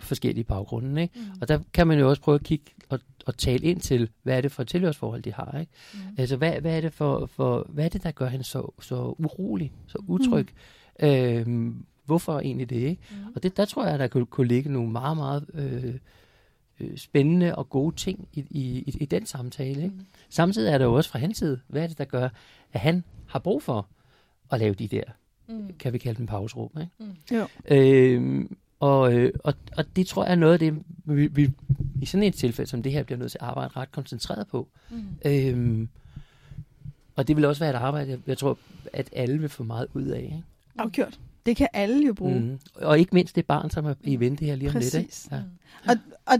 [0.00, 1.18] forskellige baggrunde, ikke?
[1.18, 1.24] Mm.
[1.40, 4.36] Og der kan man jo også prøve at kigge og, og tale ind til, hvad
[4.36, 5.72] er det for et tilhørsforhold, de har, ikke?
[5.94, 5.98] Mm.
[6.18, 9.14] Altså, hvad, hvad, er det for, for, hvad er det, der gør hende så, så
[9.18, 10.48] urolig, så utryg?
[11.00, 11.06] Mm.
[11.06, 13.02] Øhm, hvorfor egentlig det, ikke?
[13.10, 13.16] Mm.
[13.36, 15.94] Og det, der tror jeg, der kunne, kunne ligge nogle meget, meget øh,
[16.80, 19.94] øh, spændende og gode ting i, i, i, i den samtale, ikke?
[19.96, 20.06] Mm.
[20.28, 22.28] Samtidig er der jo også fra hans side, hvad er det, der gør,
[22.72, 23.88] at han har brug for
[24.50, 25.02] at lave de der,
[25.48, 25.70] Mm.
[25.78, 26.92] kan vi kalde dem pauserum, ikke?
[26.98, 27.36] Mm.
[27.36, 27.46] Jo.
[27.68, 31.50] Øhm, og, øh, og, og det tror jeg er noget af det, vi, vi
[32.02, 34.68] i sådan et tilfælde som det her, bliver nødt til at arbejde ret koncentreret på.
[34.90, 35.04] Mm.
[35.24, 35.88] Øhm,
[37.16, 38.58] og det vil også være et arbejde, jeg, jeg tror,
[38.92, 40.20] at alle vil få meget ud af.
[40.20, 40.42] Ikke?
[40.78, 41.18] Afgjort.
[41.46, 42.40] Det kan alle jo bruge.
[42.40, 42.58] Mm.
[42.74, 44.94] Og ikke mindst det barn, som er i vente her lige om lidt.
[44.94, 45.08] Ikke?
[45.08, 45.28] Præcis.
[45.30, 45.40] Ja.
[45.40, 46.00] Mm.
[46.26, 46.38] Og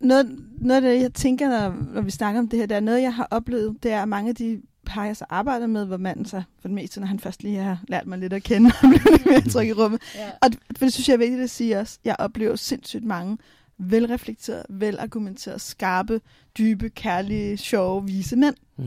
[0.00, 2.80] noget, noget af det, jeg tænker, når, når vi snakker om det her, der er
[2.80, 5.84] noget, jeg har oplevet, det er, at mange af de par, jeg så arbejder med,
[5.86, 8.42] hvor manden så for det meste, når han først lige har lært mig lidt at
[8.42, 10.00] kende, og blev lidt mere tryg i rummet.
[10.14, 10.30] Ja.
[10.42, 11.98] Og det, for det synes jeg er vigtigt at sige også.
[12.04, 13.38] Jeg oplever sindssygt mange
[13.78, 16.20] velreflekterede, velargumenterede, skarpe,
[16.58, 18.54] dybe, kærlige, sjove, vise mænd.
[18.76, 18.84] Mm.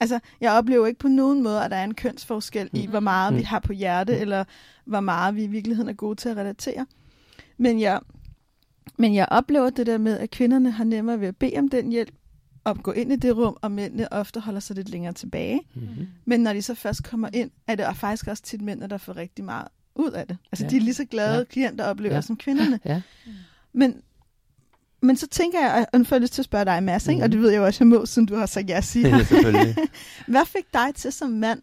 [0.00, 2.90] Altså, jeg oplever ikke på nogen måde, at der er en kønsforskel i, Mm.
[2.90, 3.44] hvor meget vi Mm.
[3.44, 4.44] har på hjerte, eller
[4.84, 6.86] hvor meget vi i virkeligheden er gode til at relatere.
[7.58, 8.00] Men jeg,
[8.98, 11.90] men jeg oplever det der med, at kvinderne har nemmere ved at bede om den
[11.92, 12.14] hjælp,
[12.64, 15.60] og gå ind i det rum, og mændene ofte holder sig lidt længere tilbage.
[15.74, 16.06] Mm-hmm.
[16.24, 19.16] Men når de så først kommer ind, er det faktisk også tit mændene, der får
[19.16, 20.36] rigtig meget ud af det.
[20.52, 20.70] Altså, Ja.
[20.70, 21.44] de er lige så glade Ja.
[21.44, 22.20] klienter oplever Ja.
[22.20, 22.80] som kvinderne.
[22.84, 23.00] Ja.
[23.72, 24.02] Men,
[25.02, 27.16] men så tænker jeg, og nu får jeg lyst til at spørge dig, Mads, ikke?
[27.18, 27.22] Mhm.
[27.24, 29.08] og det ved jeg jo også, jeg må, siden du har sagt ja sige.
[29.16, 29.76] Ja, selvfølgelig.
[30.28, 31.62] Hvad fik dig til som mand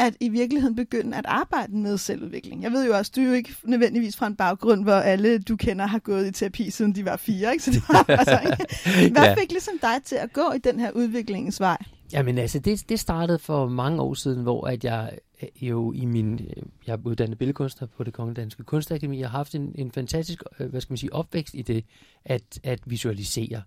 [0.00, 2.62] at i virkeligheden begynde at arbejde med selvudvikling?
[2.62, 5.56] Jeg ved jo også, du er jo ikke nødvendigvis fra en baggrund, hvor alle du
[5.56, 7.64] kender har gået i terapi, siden de var fire, ikke?
[7.64, 8.64] Så det var altså?
[9.12, 9.34] Hvad Ja.
[9.34, 11.76] fik ligesom dig til at gå i den her udviklingens vej?
[12.12, 15.10] Jamen altså, det, det startede for mange år siden, hvor at jeg
[15.42, 19.30] øh, jo i min, øh, jeg er uddannet billedkunstner på det Kongelige Danske Kunstakademi, jeg
[19.30, 21.84] har haft en, en fantastisk, øh, hvad skal man sige, opvækst i det,
[22.24, 23.62] at, at visualisere.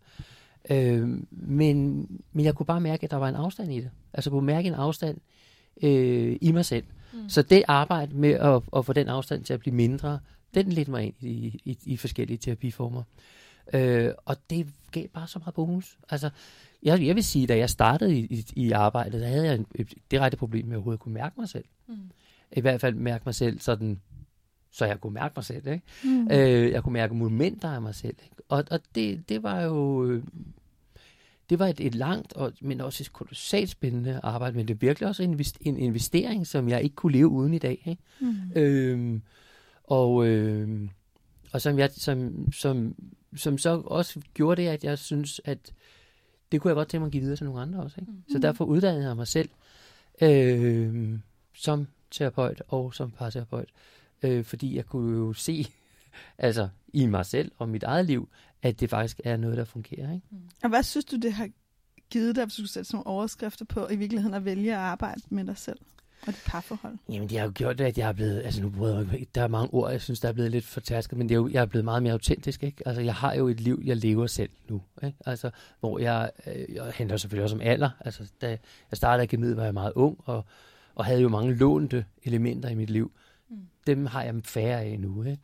[0.69, 3.89] Øh, men, men jeg kunne bare mærke, at der var en afstand i det.
[4.13, 5.17] Altså jeg kunne mærke en afstand
[5.81, 6.83] øh, i mig selv.
[7.13, 7.29] Mm.
[7.29, 10.19] Så det arbejde med at, at få den afstand til at blive mindre,
[10.53, 13.03] den ledte mig ind i, i, i forskellige terapiformer.
[13.73, 15.97] Øh, og det gav bare så meget bonus.
[16.09, 16.29] Altså,
[16.83, 19.65] jeg, jeg vil sige, da jeg startede i, i, i arbejdet, der havde jeg en,
[19.75, 21.65] et direkte problem med at overhovedet kunne mærke mig selv.
[21.87, 21.95] Mm.
[22.51, 24.01] I hvert fald mærke mig selv sådan,
[24.71, 25.67] så jeg kunne mærke mig selv.
[25.67, 25.83] Ikke?
[26.03, 26.27] Mm.
[26.31, 28.15] Øh, jeg kunne mærke momenter af mig selv.
[28.23, 28.35] Ikke?
[28.49, 30.21] Og, og det, det var jo...
[31.43, 34.73] øh, Det var et, et langt, og, men også et kolossalt spændende arbejde, men det
[34.73, 37.83] er virkelig også en, invest- en investering, som jeg ikke kunne leve uden i dag.
[37.85, 38.01] Ikke?
[38.19, 38.35] Mm.
[38.61, 39.21] Øhm,
[39.83, 40.89] og, øhm,
[41.51, 42.95] og som, jeg, som, som,
[43.35, 45.73] som så også gjorde det, at jeg synes, at
[46.51, 47.95] det kunne jeg godt tænke mig at give videre til nogle andre også.
[48.01, 48.11] Ikke?
[48.29, 48.41] Så Mm.
[48.41, 49.49] derfor uddannede jeg mig selv
[50.21, 51.21] øhm,
[51.53, 53.69] som terapeut og som parterapeut,
[54.23, 55.65] øh, fordi jeg kunne jo se
[56.37, 58.29] altså i mig selv og mit eget liv,
[58.63, 60.13] at det faktisk er noget, der fungerer.
[60.13, 60.27] Ikke?
[60.63, 61.49] Og hvad synes du, det har
[62.09, 64.79] givet dig, hvis du skulle sætte sådan nogle overskrifter på, i virkeligheden at vælge at
[64.79, 65.79] arbejde med dig selv?
[66.27, 66.97] og dit parforhold?
[67.09, 68.41] Jamen, det har jo gjort det, at jeg er blevet...
[68.41, 69.31] Altså, nu bruger jeg ikke...
[69.35, 71.49] Der er mange ord, jeg synes, der er blevet lidt fortasket, men det er jo,
[71.49, 72.87] jeg er blevet meget mere autentisk, ikke?
[72.87, 75.17] Altså, jeg har jo et liv, jeg lever selv nu, ikke?
[75.25, 75.49] Altså,
[75.79, 76.31] hvor jeg...
[76.47, 77.89] Øh, jeg henter selvfølgelig også om alder.
[77.99, 78.57] Altså, da jeg
[78.93, 80.45] startede akademiet, var jeg meget ung, og,
[80.95, 83.11] og havde jo mange lånte elementer i mit liv.
[83.87, 85.41] Dem har jeg færre af nu, ikke?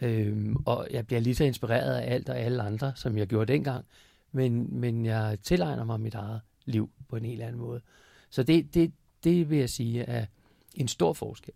[0.00, 0.06] Mm.
[0.06, 3.52] Øhm, og jeg bliver lige så inspireret af alt og alle andre, som jeg gjorde
[3.52, 3.84] dengang,
[4.32, 7.80] men, men jeg tilegner mig mit eget liv på en helt anden måde.
[8.30, 8.92] Så det, det,
[9.24, 10.26] det vil jeg sige er
[10.74, 11.54] en stor forskel.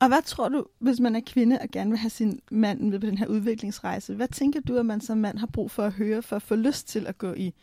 [0.00, 3.00] Og hvad tror du, hvis man er kvinde og gerne vil have sin mand med
[3.00, 5.92] på den her udviklingsrejse, hvad tænker du, at man som mand har brug for at
[5.92, 7.54] høre, for at få lyst til at gå i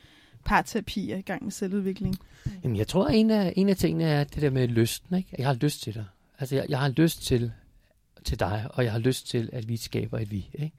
[0.45, 2.17] parterapi og i gang med selvudvikling?
[2.63, 5.17] Jamen, jeg tror, at en af, en af tingene er det der med lysten.
[5.17, 5.35] Ikke?
[5.37, 6.05] Jeg har lyst til dig.
[6.39, 7.51] Altså, jeg, jeg har lyst til,
[8.25, 10.49] til dig, og jeg har lyst til, at vi skaber et vi.
[10.53, 10.71] Ikke?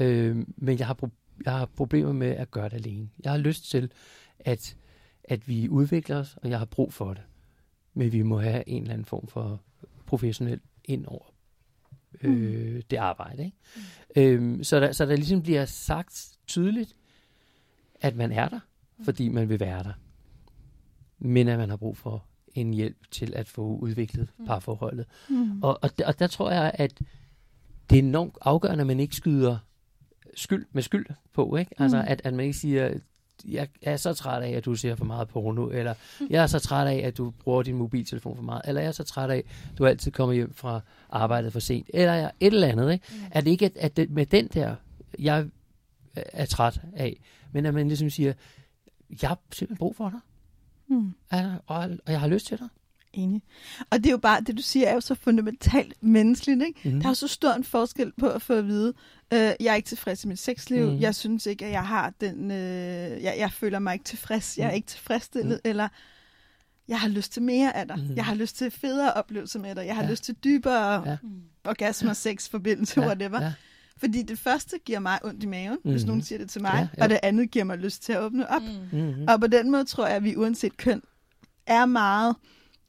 [0.00, 3.08] Øh, men jeg har, pro- jeg har problemer med at gøre det alene.
[3.24, 3.92] Jeg har lyst til,
[4.40, 4.76] at,
[5.24, 7.22] at vi udvikler os, og jeg har brug for det
[7.98, 9.62] men vi må have en eller anden form for
[10.06, 11.34] professionel ind over
[12.20, 12.82] øh, mm.
[12.82, 13.44] det arbejde.
[13.44, 13.56] Ikke?
[14.16, 14.22] Mm.
[14.22, 16.96] Øhm, så, der, så der ligesom bliver sagt tydeligt,
[17.94, 18.60] at man er der,
[19.04, 19.92] fordi man vil være der.
[21.18, 22.27] Men at man har brug for
[22.60, 24.46] en hjælp til at få udviklet mm.
[24.46, 25.06] parforholdet.
[25.28, 25.62] Mm.
[25.62, 27.00] Og, og, og der tror jeg, at
[27.90, 29.58] det er enormt afgørende, at man ikke skyder
[30.34, 31.56] skyld med skyld på.
[31.56, 31.82] Ikke?
[31.82, 32.08] Altså, mm.
[32.08, 32.98] at, at man ikke siger,
[33.48, 35.94] jeg er så træt af, at du ser for meget porno, eller
[36.30, 38.92] jeg er så træt af, at du bruger din mobiltelefon for meget, eller jeg er
[38.92, 42.52] så træt af, at du altid kommer hjem fra arbejdet for sent, eller jeg, et
[42.52, 42.92] eller andet.
[42.92, 43.04] Ikke?
[43.10, 43.18] Mm.
[43.30, 44.74] Er det ikke, at, at det, med den der,
[45.18, 45.48] jeg
[46.14, 47.20] er træt af,
[47.52, 48.32] men at man ligesom siger,
[49.22, 50.20] jeg har simpelthen brug for dig,
[50.88, 51.14] mm.
[51.30, 52.68] og, og, jeg har lyst til dig.
[53.12, 53.42] Enig.
[53.90, 56.62] Og det er jo bare, det du siger, er jo så fundamentalt menneskeligt.
[56.66, 56.88] Ikke?
[56.88, 57.00] Mm.
[57.00, 58.94] Der er jo så stor en forskel på at få at vide,
[59.32, 61.00] øh, jeg er ikke tilfreds i mit sexliv, mm.
[61.00, 64.66] jeg synes ikke, at jeg har den, øh, jeg, jeg føler mig ikke tilfreds, jeg
[64.66, 65.70] er ikke tilfredsstillet, mm.
[65.70, 65.88] eller
[66.88, 68.16] jeg har lyst til mere af dig, mm.
[68.16, 70.10] jeg har lyst til federe oplevelser med dig, jeg har ja.
[70.10, 71.16] lyst til dybere ja.
[71.64, 73.06] orgasmer, sex, forbindelse, ja.
[73.06, 73.42] whatever.
[73.42, 73.52] Ja.
[73.98, 75.90] Fordi det første giver mig ondt i maven, mm.
[75.90, 77.02] hvis nogen siger det til mig, ja, ja.
[77.02, 78.62] og det andet giver mig lyst til at åbne op.
[78.92, 78.98] Mm.
[78.98, 79.24] Mm.
[79.28, 81.02] Og på den måde tror jeg, at vi uanset køn
[81.66, 82.36] er meget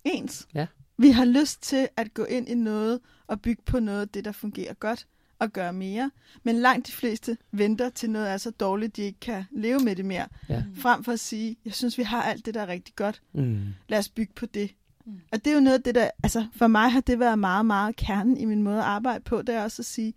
[0.04, 0.48] ens.
[0.54, 0.68] Ja.
[0.98, 4.32] Vi har lyst til at gå ind i noget og bygge på noget det, der
[4.32, 5.08] fungerer godt
[5.40, 6.12] og gøre mere.
[6.44, 9.96] Men langt de fleste venter til noget er så dårligt, de ikke kan leve med
[9.96, 10.28] det mere.
[10.50, 10.64] Ja.
[10.76, 13.22] Frem for at sige, jeg synes, vi har alt det, der er rigtig godt.
[13.34, 13.62] Mm.
[13.90, 14.72] Lad os bygge på det.
[15.06, 15.20] Mm.
[15.32, 17.66] Og det er jo noget af det, der, altså for mig har det været meget,
[17.66, 19.42] meget kernen i min måde at arbejde på.
[19.42, 20.14] Det er også at sige,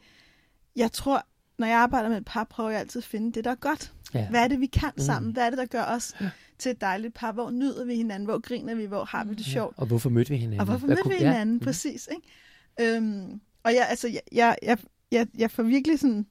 [0.76, 1.26] jeg tror,
[1.58, 3.92] når jeg arbejder med et par, prøver jeg altid at finde det, der er godt.
[4.14, 4.28] Ja.
[4.30, 5.02] Hvad er det, vi kan mm.
[5.02, 5.32] sammen?
[5.32, 6.30] Hvad er det, der gør os ja.
[6.58, 7.32] til et dejligt par?
[7.32, 8.24] Hvor nyder vi hinanden?
[8.24, 8.84] Hvor griner vi?
[8.84, 9.74] Hvor har vi det sjovt?
[9.76, 9.80] Ja.
[9.80, 10.60] Og hvorfor mødte vi hinanden?
[10.60, 11.58] Og hvorfor mødte vi hinanden?
[11.58, 11.64] Ja.
[11.64, 12.08] Præcis.
[12.12, 12.96] Ikke?
[12.96, 14.78] Øhm, og jeg, altså, jeg, jeg, jeg,
[15.10, 16.26] jeg, jeg får virkelig sådan...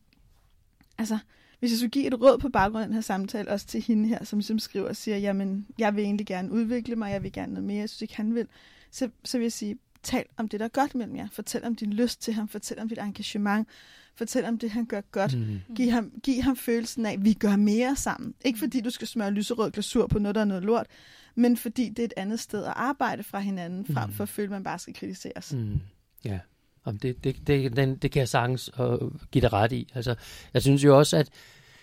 [0.97, 1.17] Altså,
[1.59, 4.09] hvis jeg skulle give et råd på baggrund af den her samtale, også til hende
[4.09, 7.31] her, som ligesom skriver og siger, jamen, jeg vil egentlig gerne udvikle mig, jeg vil
[7.31, 8.47] gerne noget mere, jeg synes ikke, han vil,
[8.91, 11.27] så, så vil jeg sige, tal om det, der er godt mellem jer.
[11.31, 13.67] Fortæl om din lyst til ham, fortæl om dit engagement,
[14.15, 15.39] Fortæl om det, han gør godt.
[15.39, 15.59] Mm.
[15.75, 18.33] Giv, ham, giv ham følelsen af, at vi gør mere sammen.
[18.45, 20.87] Ikke fordi du skal smøre lyserød glasur på noget, der er noget lort,
[21.35, 24.15] men fordi det er et andet sted at arbejde fra hinanden, frem mm.
[24.15, 25.53] for at føle, at man bare skal kritiseres.
[25.53, 25.79] Mm.
[26.25, 26.39] Ja,
[26.83, 29.91] Om det, det, det, den, det kan jeg sagtens og give dig ret i.
[29.95, 30.15] Altså,
[30.53, 31.29] jeg synes jo også, at,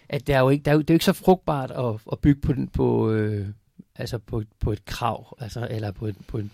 [0.08, 2.00] at det, er jo ikke, det, er jo, det er jo ikke så frugtbart at,
[2.12, 3.48] at bygge på, den, på, øh,
[3.96, 6.50] altså på, på et krav, altså, eller på, på, en,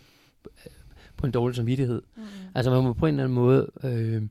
[1.16, 2.02] på en dårlig samvittighed.
[2.16, 2.22] Mm.
[2.54, 3.70] Altså man må på en eller anden måde...
[3.84, 4.22] Øh,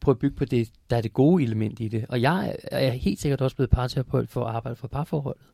[0.00, 2.06] prøve at bygge på det, der er det gode element i det.
[2.08, 5.46] Og jeg er helt sikkert også blevet parterapeut for at arbejde for parforholdet.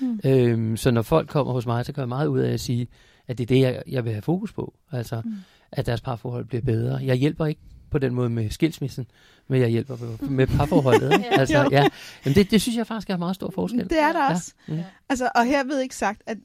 [0.00, 0.20] Mm.
[0.24, 2.88] Øhm, så når folk kommer hos mig, så gør jeg meget ud af at sige,
[3.28, 4.74] at det er det, jeg, jeg vil have fokus på.
[4.92, 5.32] Altså, mm.
[5.72, 6.96] at deres parforhold bliver bedre.
[7.04, 9.06] Jeg hjælper ikke på den måde med skilsmissen,
[9.48, 11.10] men jeg hjælper med parforholdet.
[11.32, 11.40] ja.
[11.40, 11.88] Altså, ja.
[12.24, 13.90] Jamen det, det synes jeg faktisk er meget stor forskel.
[13.90, 14.54] Det er der også.
[14.68, 14.74] Ja.
[14.74, 14.82] Mm.
[15.08, 16.38] Altså, og her ved ikke sagt, at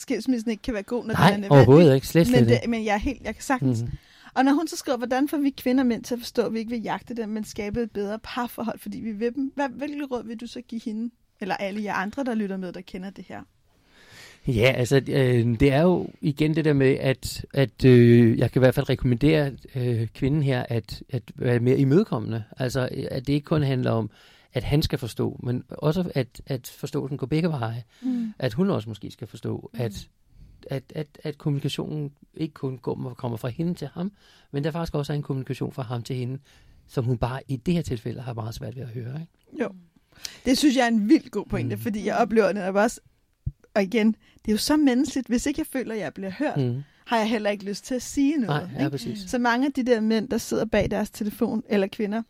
[0.00, 1.50] skilsmissen ikke kan være god, når Nej, den er nødvendig.
[1.50, 2.06] overhovedet ikke.
[2.06, 3.82] Slet, men, det, men jeg er helt, jeg kan sagtens.
[3.82, 3.88] Mm.
[4.34, 6.58] Og når hun så skriver, hvordan får vi kvinder mænd til at forstå, at vi
[6.58, 10.04] ikke vil jagte dem, men skabe et bedre parforhold, fordi vi vil dem, hvad, hvilke
[10.04, 13.10] råd vil du så give hende, eller alle jer andre, der lytter med, der kender
[13.10, 13.40] det her?
[14.46, 18.60] Ja, altså øh, det er jo igen det der med, at, at øh, jeg kan
[18.60, 22.44] i hvert fald rekommendere øh, kvinden her at, at være mere imødekommende.
[22.58, 24.10] Altså at det ikke kun handler om,
[24.56, 27.84] at han skal forstå, men også at, at forståelsen går begge veje.
[28.02, 28.32] Mm.
[28.38, 29.80] At hun også måske skal forstå, mm.
[29.80, 30.08] at
[30.70, 34.12] at, at, at kommunikationen ikke kun går, kommer fra hende til ham,
[34.52, 36.38] men der faktisk også er en kommunikation fra ham til hende,
[36.86, 39.20] som hun bare i det her tilfælde har meget svært ved at høre.
[39.20, 39.62] Ikke?
[39.62, 39.68] Jo.
[40.44, 41.82] Det synes jeg er en vild god pointe, mm.
[41.82, 43.00] fordi jeg oplever netop også,
[43.74, 44.06] og igen,
[44.42, 46.82] det er jo så menneskeligt, hvis ikke jeg føler, at jeg bliver hørt, mm.
[47.06, 48.70] har jeg heller ikke lyst til at sige noget.
[48.72, 49.18] Nej, ja, præcis.
[49.30, 52.22] Så mange af de der mænd, der sidder bag deres telefon, eller kvinder,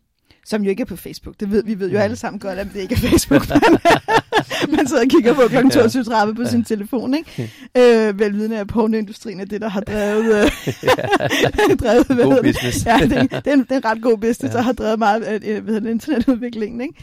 [0.49, 1.35] Som jo ikke er på Facebook.
[1.39, 2.01] Det ved, vi ved jo Mm.
[2.03, 3.49] alle sammen godt, at det ikke er Facebook.
[3.51, 5.55] man, man sidder og kigger på kl.
[5.57, 7.13] 22.30 på sin telefon.
[7.13, 7.51] Ikke?
[7.77, 10.51] Øh, velvidende af pornoindustrien er det, der har drevet, øh,
[11.83, 12.43] drevet hvad God hedder det?
[12.55, 12.85] business.
[12.85, 14.57] Ja, det, det, er en, det er en ret god business, Ja.
[14.57, 16.81] der har drevet meget af øh, hvad hedder internetudviklingen.
[16.81, 16.93] Ikke?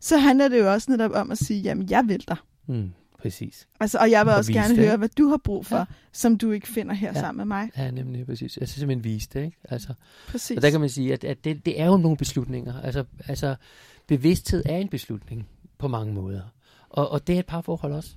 [0.00, 2.36] Så handler det jo også netop om at sige, jamen jeg vil dig.
[2.68, 2.88] Mm,
[3.22, 3.68] præcis.
[3.80, 5.84] Altså, og jeg vil Og også gerne det, høre, hvad du har brug for, Ja.
[6.12, 7.20] som du ikke finder her Ja.
[7.20, 7.70] sammen med mig.
[7.76, 8.56] Ja, nemlig præcis.
[8.56, 9.56] Jeg synes simpelthen vise det, ikke?
[9.64, 9.94] Altså,
[10.28, 10.56] Præcis.
[10.56, 12.80] og der kan man sige, at, at det, det er jo nogle beslutninger.
[12.82, 13.56] Altså, altså,
[14.06, 16.42] bevidsthed er en beslutning på mange måder.
[16.88, 18.10] Og, og det er et parforhold også.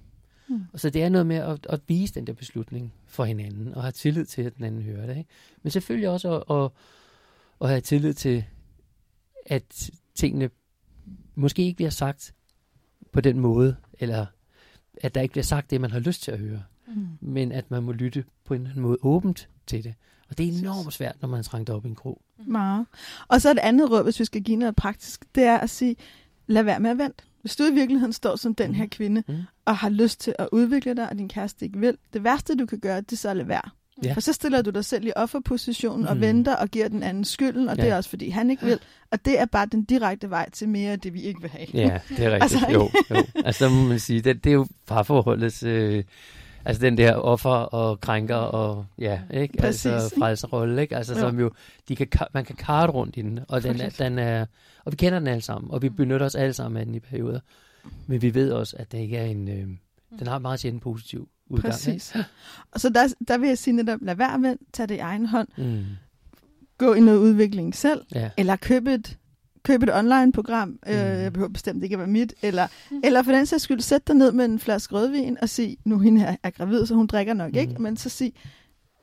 [0.48, 0.62] Mm.
[0.74, 3.82] Og så det er noget med at, at vise den der beslutning for hinanden, og
[3.82, 5.18] have tillid til, at den anden hører det.
[5.18, 5.30] Ikke?
[5.64, 6.72] Men selvfølgelig også at, at,
[7.62, 8.46] at have tillid til,
[9.46, 10.50] at tingene
[11.36, 12.34] måske ikke bliver sagt
[13.12, 14.26] på den måde, eller
[15.02, 17.08] at der ikke bliver sagt det, man har lyst til at høre, Mm.
[17.22, 19.94] men at man må lytte på en eller anden måde åbent til det.
[20.30, 22.22] Og det er enormt svært, når man er trængt op i en krog.
[22.48, 22.86] Meget.
[23.28, 25.96] Og så et andet råd, hvis vi skal give noget praktisk, det er at sige,
[26.48, 27.24] lad være med at vente.
[27.42, 28.90] Hvis du i virkeligheden står som den her Mhm.
[28.90, 29.36] kvinde, Mm.
[29.66, 32.66] og har lyst til at udvikle dig, og din kæreste ikke vil, det værste du
[32.66, 33.70] kan gøre, det er så at lade være.
[34.06, 34.14] Ja.
[34.14, 36.22] For så stiller du dig selv i offerpositionen og Mhm.
[36.22, 37.84] venter og giver den anden skylden, og Ja.
[37.84, 38.80] det er også fordi han ikke vil.
[39.12, 41.68] Og det er bare den direkte vej til mere af det, vi ikke vil have.
[41.74, 42.44] Ja, det er rigtigt.
[42.44, 43.24] Altså, altså, jo, jo.
[43.46, 45.64] Altså, må man sige, det, det er jo parforholdets...
[45.64, 46.04] Øh,
[46.66, 49.58] altså den der offer og krænker og ja, ikke?
[49.58, 50.96] Præcis, altså frelserrolle, ikke?
[50.98, 51.20] Altså Jo.
[51.20, 51.52] som jo,
[51.88, 54.46] de kan, ka- man kan karte rundt i den, og den er, den er,
[54.86, 57.00] og vi kender den alle sammen, og vi benytter os alle sammen af den i
[57.00, 57.40] perioder.
[58.08, 59.68] Men vi ved også, at det ikke er en, øh,
[60.20, 61.72] den har meget sjældent positiv udgang.
[61.74, 62.14] Præcis.
[62.72, 65.26] Og så der, der vil jeg sige netop, lad være med, tag det i egen
[65.26, 65.70] hånd, Ikke?
[65.72, 65.84] Mm,
[66.78, 68.30] gå i noget udvikling selv, ja.
[68.38, 69.18] eller køb et,
[69.64, 70.78] køb et online-program, mm.
[70.88, 72.68] øh, jeg behøver bestemt ikke at være mit, eller,
[73.04, 76.00] eller for den sags skyld, sæt dig ned med en flaske rødvin og sig, nu
[76.00, 77.82] hende her er gravid, så hun drikker nok ikke, Mhm.
[77.82, 78.34] men så sig,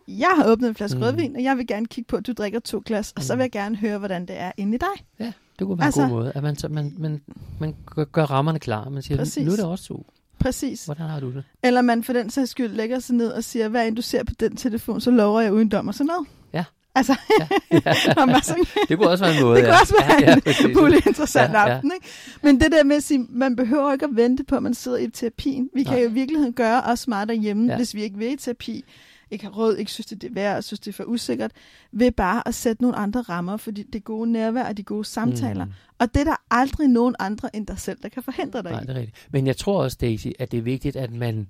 [0.08, 1.04] jeg har åbnet en flaske Mhm.
[1.04, 3.38] rødvin, og jeg vil gerne kigge på, at du drikker to glas, og så Mhm.
[3.38, 5.28] vil jeg gerne høre, hvordan det er inde i dig.
[5.58, 7.20] Det kunne være Altså- en god måde, at man, så, man, man,
[7.60, 8.88] man gør, gør rammerne klar.
[8.88, 9.46] Man siger, Præcis.
[9.46, 10.06] nu er det også to.
[10.40, 10.84] Præcis.
[10.84, 11.44] Hvordan har du det?
[11.62, 14.24] Eller man for den sags skyld lægger sig ned og siger, hvad end du ser
[14.24, 16.26] på den telefon, så lover jeg uden dom og sådan noget.
[16.52, 16.64] Ja.
[16.94, 17.46] Altså, Ja,
[17.86, 18.40] ja.
[18.42, 19.80] sådan, det kunne også være en måde, det kunne ja.
[19.80, 21.74] også være ja, ja, en mulig interessant Ja, ja.
[21.74, 21.92] aften.
[21.94, 22.06] Ikke?
[22.42, 24.98] Men det der med at sige, man behøver ikke at vente på, at man sidder
[24.98, 25.68] i terapien.
[25.74, 26.02] Vi kan Nej.
[26.02, 27.70] jo i virkeligheden gøre os meget derhjemme.
[27.70, 27.76] Ja.
[27.76, 28.84] hvis vi ikke vil i terapi,
[29.30, 31.50] ikke har råd, ikke synes, det er værd, synes, det er for usikkert,
[31.92, 35.04] ved bare at sætte nogle andre rammer for de, det gode nærvær og de gode
[35.04, 35.64] samtaler.
[35.64, 35.72] Mm.
[35.98, 38.80] Og det er der aldrig nogen andre end dig selv, der kan forhindre dig Nej,
[38.80, 38.86] i.
[38.86, 39.26] det er rigtigt.
[39.32, 41.48] Men jeg tror også, Daisy, at det er vigtigt, at man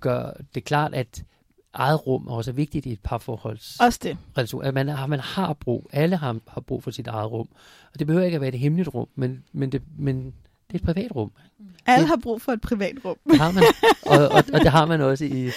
[0.00, 1.24] gør det klart, at
[1.74, 3.86] eget rum også er vigtigt i et parforholdsrelation.
[4.36, 4.64] Også det.
[4.66, 7.48] At man, har, man har brug, alle har, har brug for sit eget rum.
[7.92, 10.32] Og det behøver ikke at være et hemmeligt rum, men, men, det, men det
[10.70, 11.30] er et privat rum.
[11.86, 13.16] Alle Det- har brug for et privat rum.
[13.30, 13.62] Det har man,
[14.20, 15.50] og, og, og det har man også i,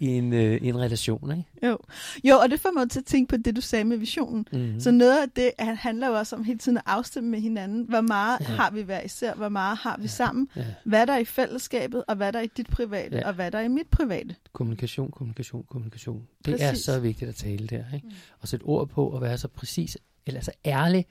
[0.00, 1.30] i, en, øh, i en relation.
[1.30, 1.44] Ikke?
[1.66, 1.78] Jo.
[2.24, 4.46] jo, og det får mig til at tænke på det, du sagde med visionen.
[4.52, 4.80] Mm-hmm.
[4.80, 7.82] Så noget af det han- handler jo også om hele tiden at afstemme med hinanden.
[7.88, 8.44] Hvor meget ja.
[8.50, 8.56] Ja.
[8.56, 9.34] har vi hver især?
[9.34, 10.48] Hvor meget har vi sammen?
[10.56, 10.64] ja.
[10.84, 13.20] Hvad der er i fællesskabet, og hvad der er i dit private, ja.
[13.22, 13.28] Ja.
[13.28, 14.36] og hvad der er i mit private.
[14.52, 16.26] Kommunikation, kommunikation, kommunikation.
[16.44, 16.60] Det Præcis.
[16.88, 17.84] Er så vigtigt at tale der.
[17.94, 18.06] Ikke?
[18.40, 21.06] Og sætte ord på og være så præcis, eller så ærlig,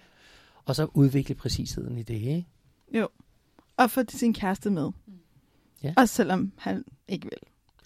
[0.66, 2.14] og så udvikle præcisheden i det.
[2.14, 2.46] Ikke?
[3.78, 4.90] Og få sin kæreste med.
[5.84, 5.94] Ja.
[5.98, 7.40] Også selvom han ikke vil.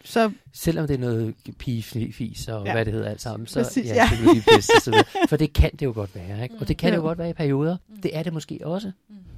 [0.04, 2.72] Så Selvom det er noget pigefis og Ja.
[2.74, 4.10] hvad det hedder alt sammen, så Præcis, ja, ja.
[4.58, 5.04] og så.
[5.30, 6.56] For det kan det jo godt være, ikke?
[6.60, 6.92] Og det kan Jo.
[6.92, 7.78] det jo godt være i perioder.
[8.04, 8.92] Det er det måske også.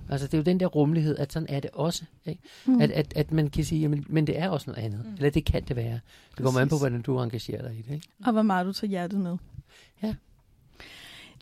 [0.09, 2.03] Altså det er jo den der rummelighed, at sådan er det også.
[2.25, 2.41] Ikke?
[2.65, 2.81] mm.
[2.81, 5.05] At, at, at man kan sige, jamen, men det er også noget andet.
[5.17, 5.99] Eller det kan det være.
[6.37, 7.93] Det kommer an på, hvordan du engagerer dig i det.
[7.93, 8.07] Ikke?
[8.25, 9.37] og hvor meget du tager hjertet med.
[10.03, 10.13] Ja.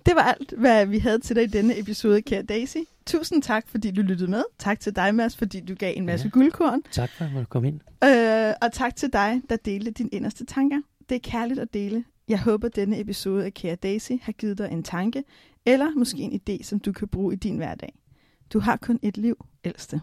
[0.06, 2.78] Det var alt, hvad vi havde til dig i denne episode, kære Daisy.
[3.06, 4.44] Tusind tak, fordi du lyttede med.
[4.60, 6.30] Tak til dig, Mads, fordi du gav en masse Ja.
[6.30, 6.82] guldkorn.
[6.92, 7.80] Tak for, at du kom ind.
[8.04, 10.82] Øh, og tak til dig, der delte dine inderste tanker.
[11.10, 12.04] Det er kærligt at dele.
[12.28, 15.24] Jeg håber, denne episode af Kære Daisy har givet dig en tanke,
[15.66, 17.94] eller måske en idé, som du kan bruge i din hverdag.
[18.54, 20.02] Du har kun et liv, ældste.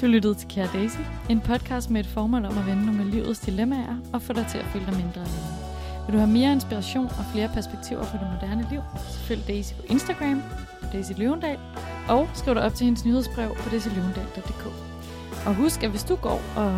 [0.00, 0.96] Du lyttede til Kære Daisy,
[1.30, 4.46] en podcast med et formål om at vende nogle af livets dilemmaer og få dig
[4.50, 5.63] til at føle dig mindre alene.
[6.06, 9.74] Vil du have mere inspiration og flere perspektiver på det moderne liv, så følg Daisy
[9.74, 10.42] på Instagram,
[10.80, 11.58] på Daisy Løvendal,
[12.08, 14.66] og skriv dig op til hendes nyhedsbrev på daisyløvendal.dk.
[15.46, 16.70] Og husk, at hvis du går og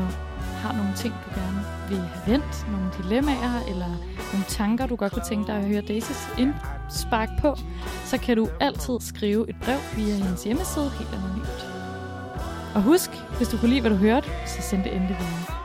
[0.63, 3.89] har nogle ting, du gerne vil have vendt, nogle dilemmaer eller
[4.33, 7.57] nogle tanker, du godt kunne tænke dig at høre Daisys indspark på,
[8.05, 11.67] så kan du altid skrive et brev via hendes hjemmeside helt anonymt.
[12.75, 15.56] Og husk, hvis du kunne lide, hvad du hørte, så send det endelig videre.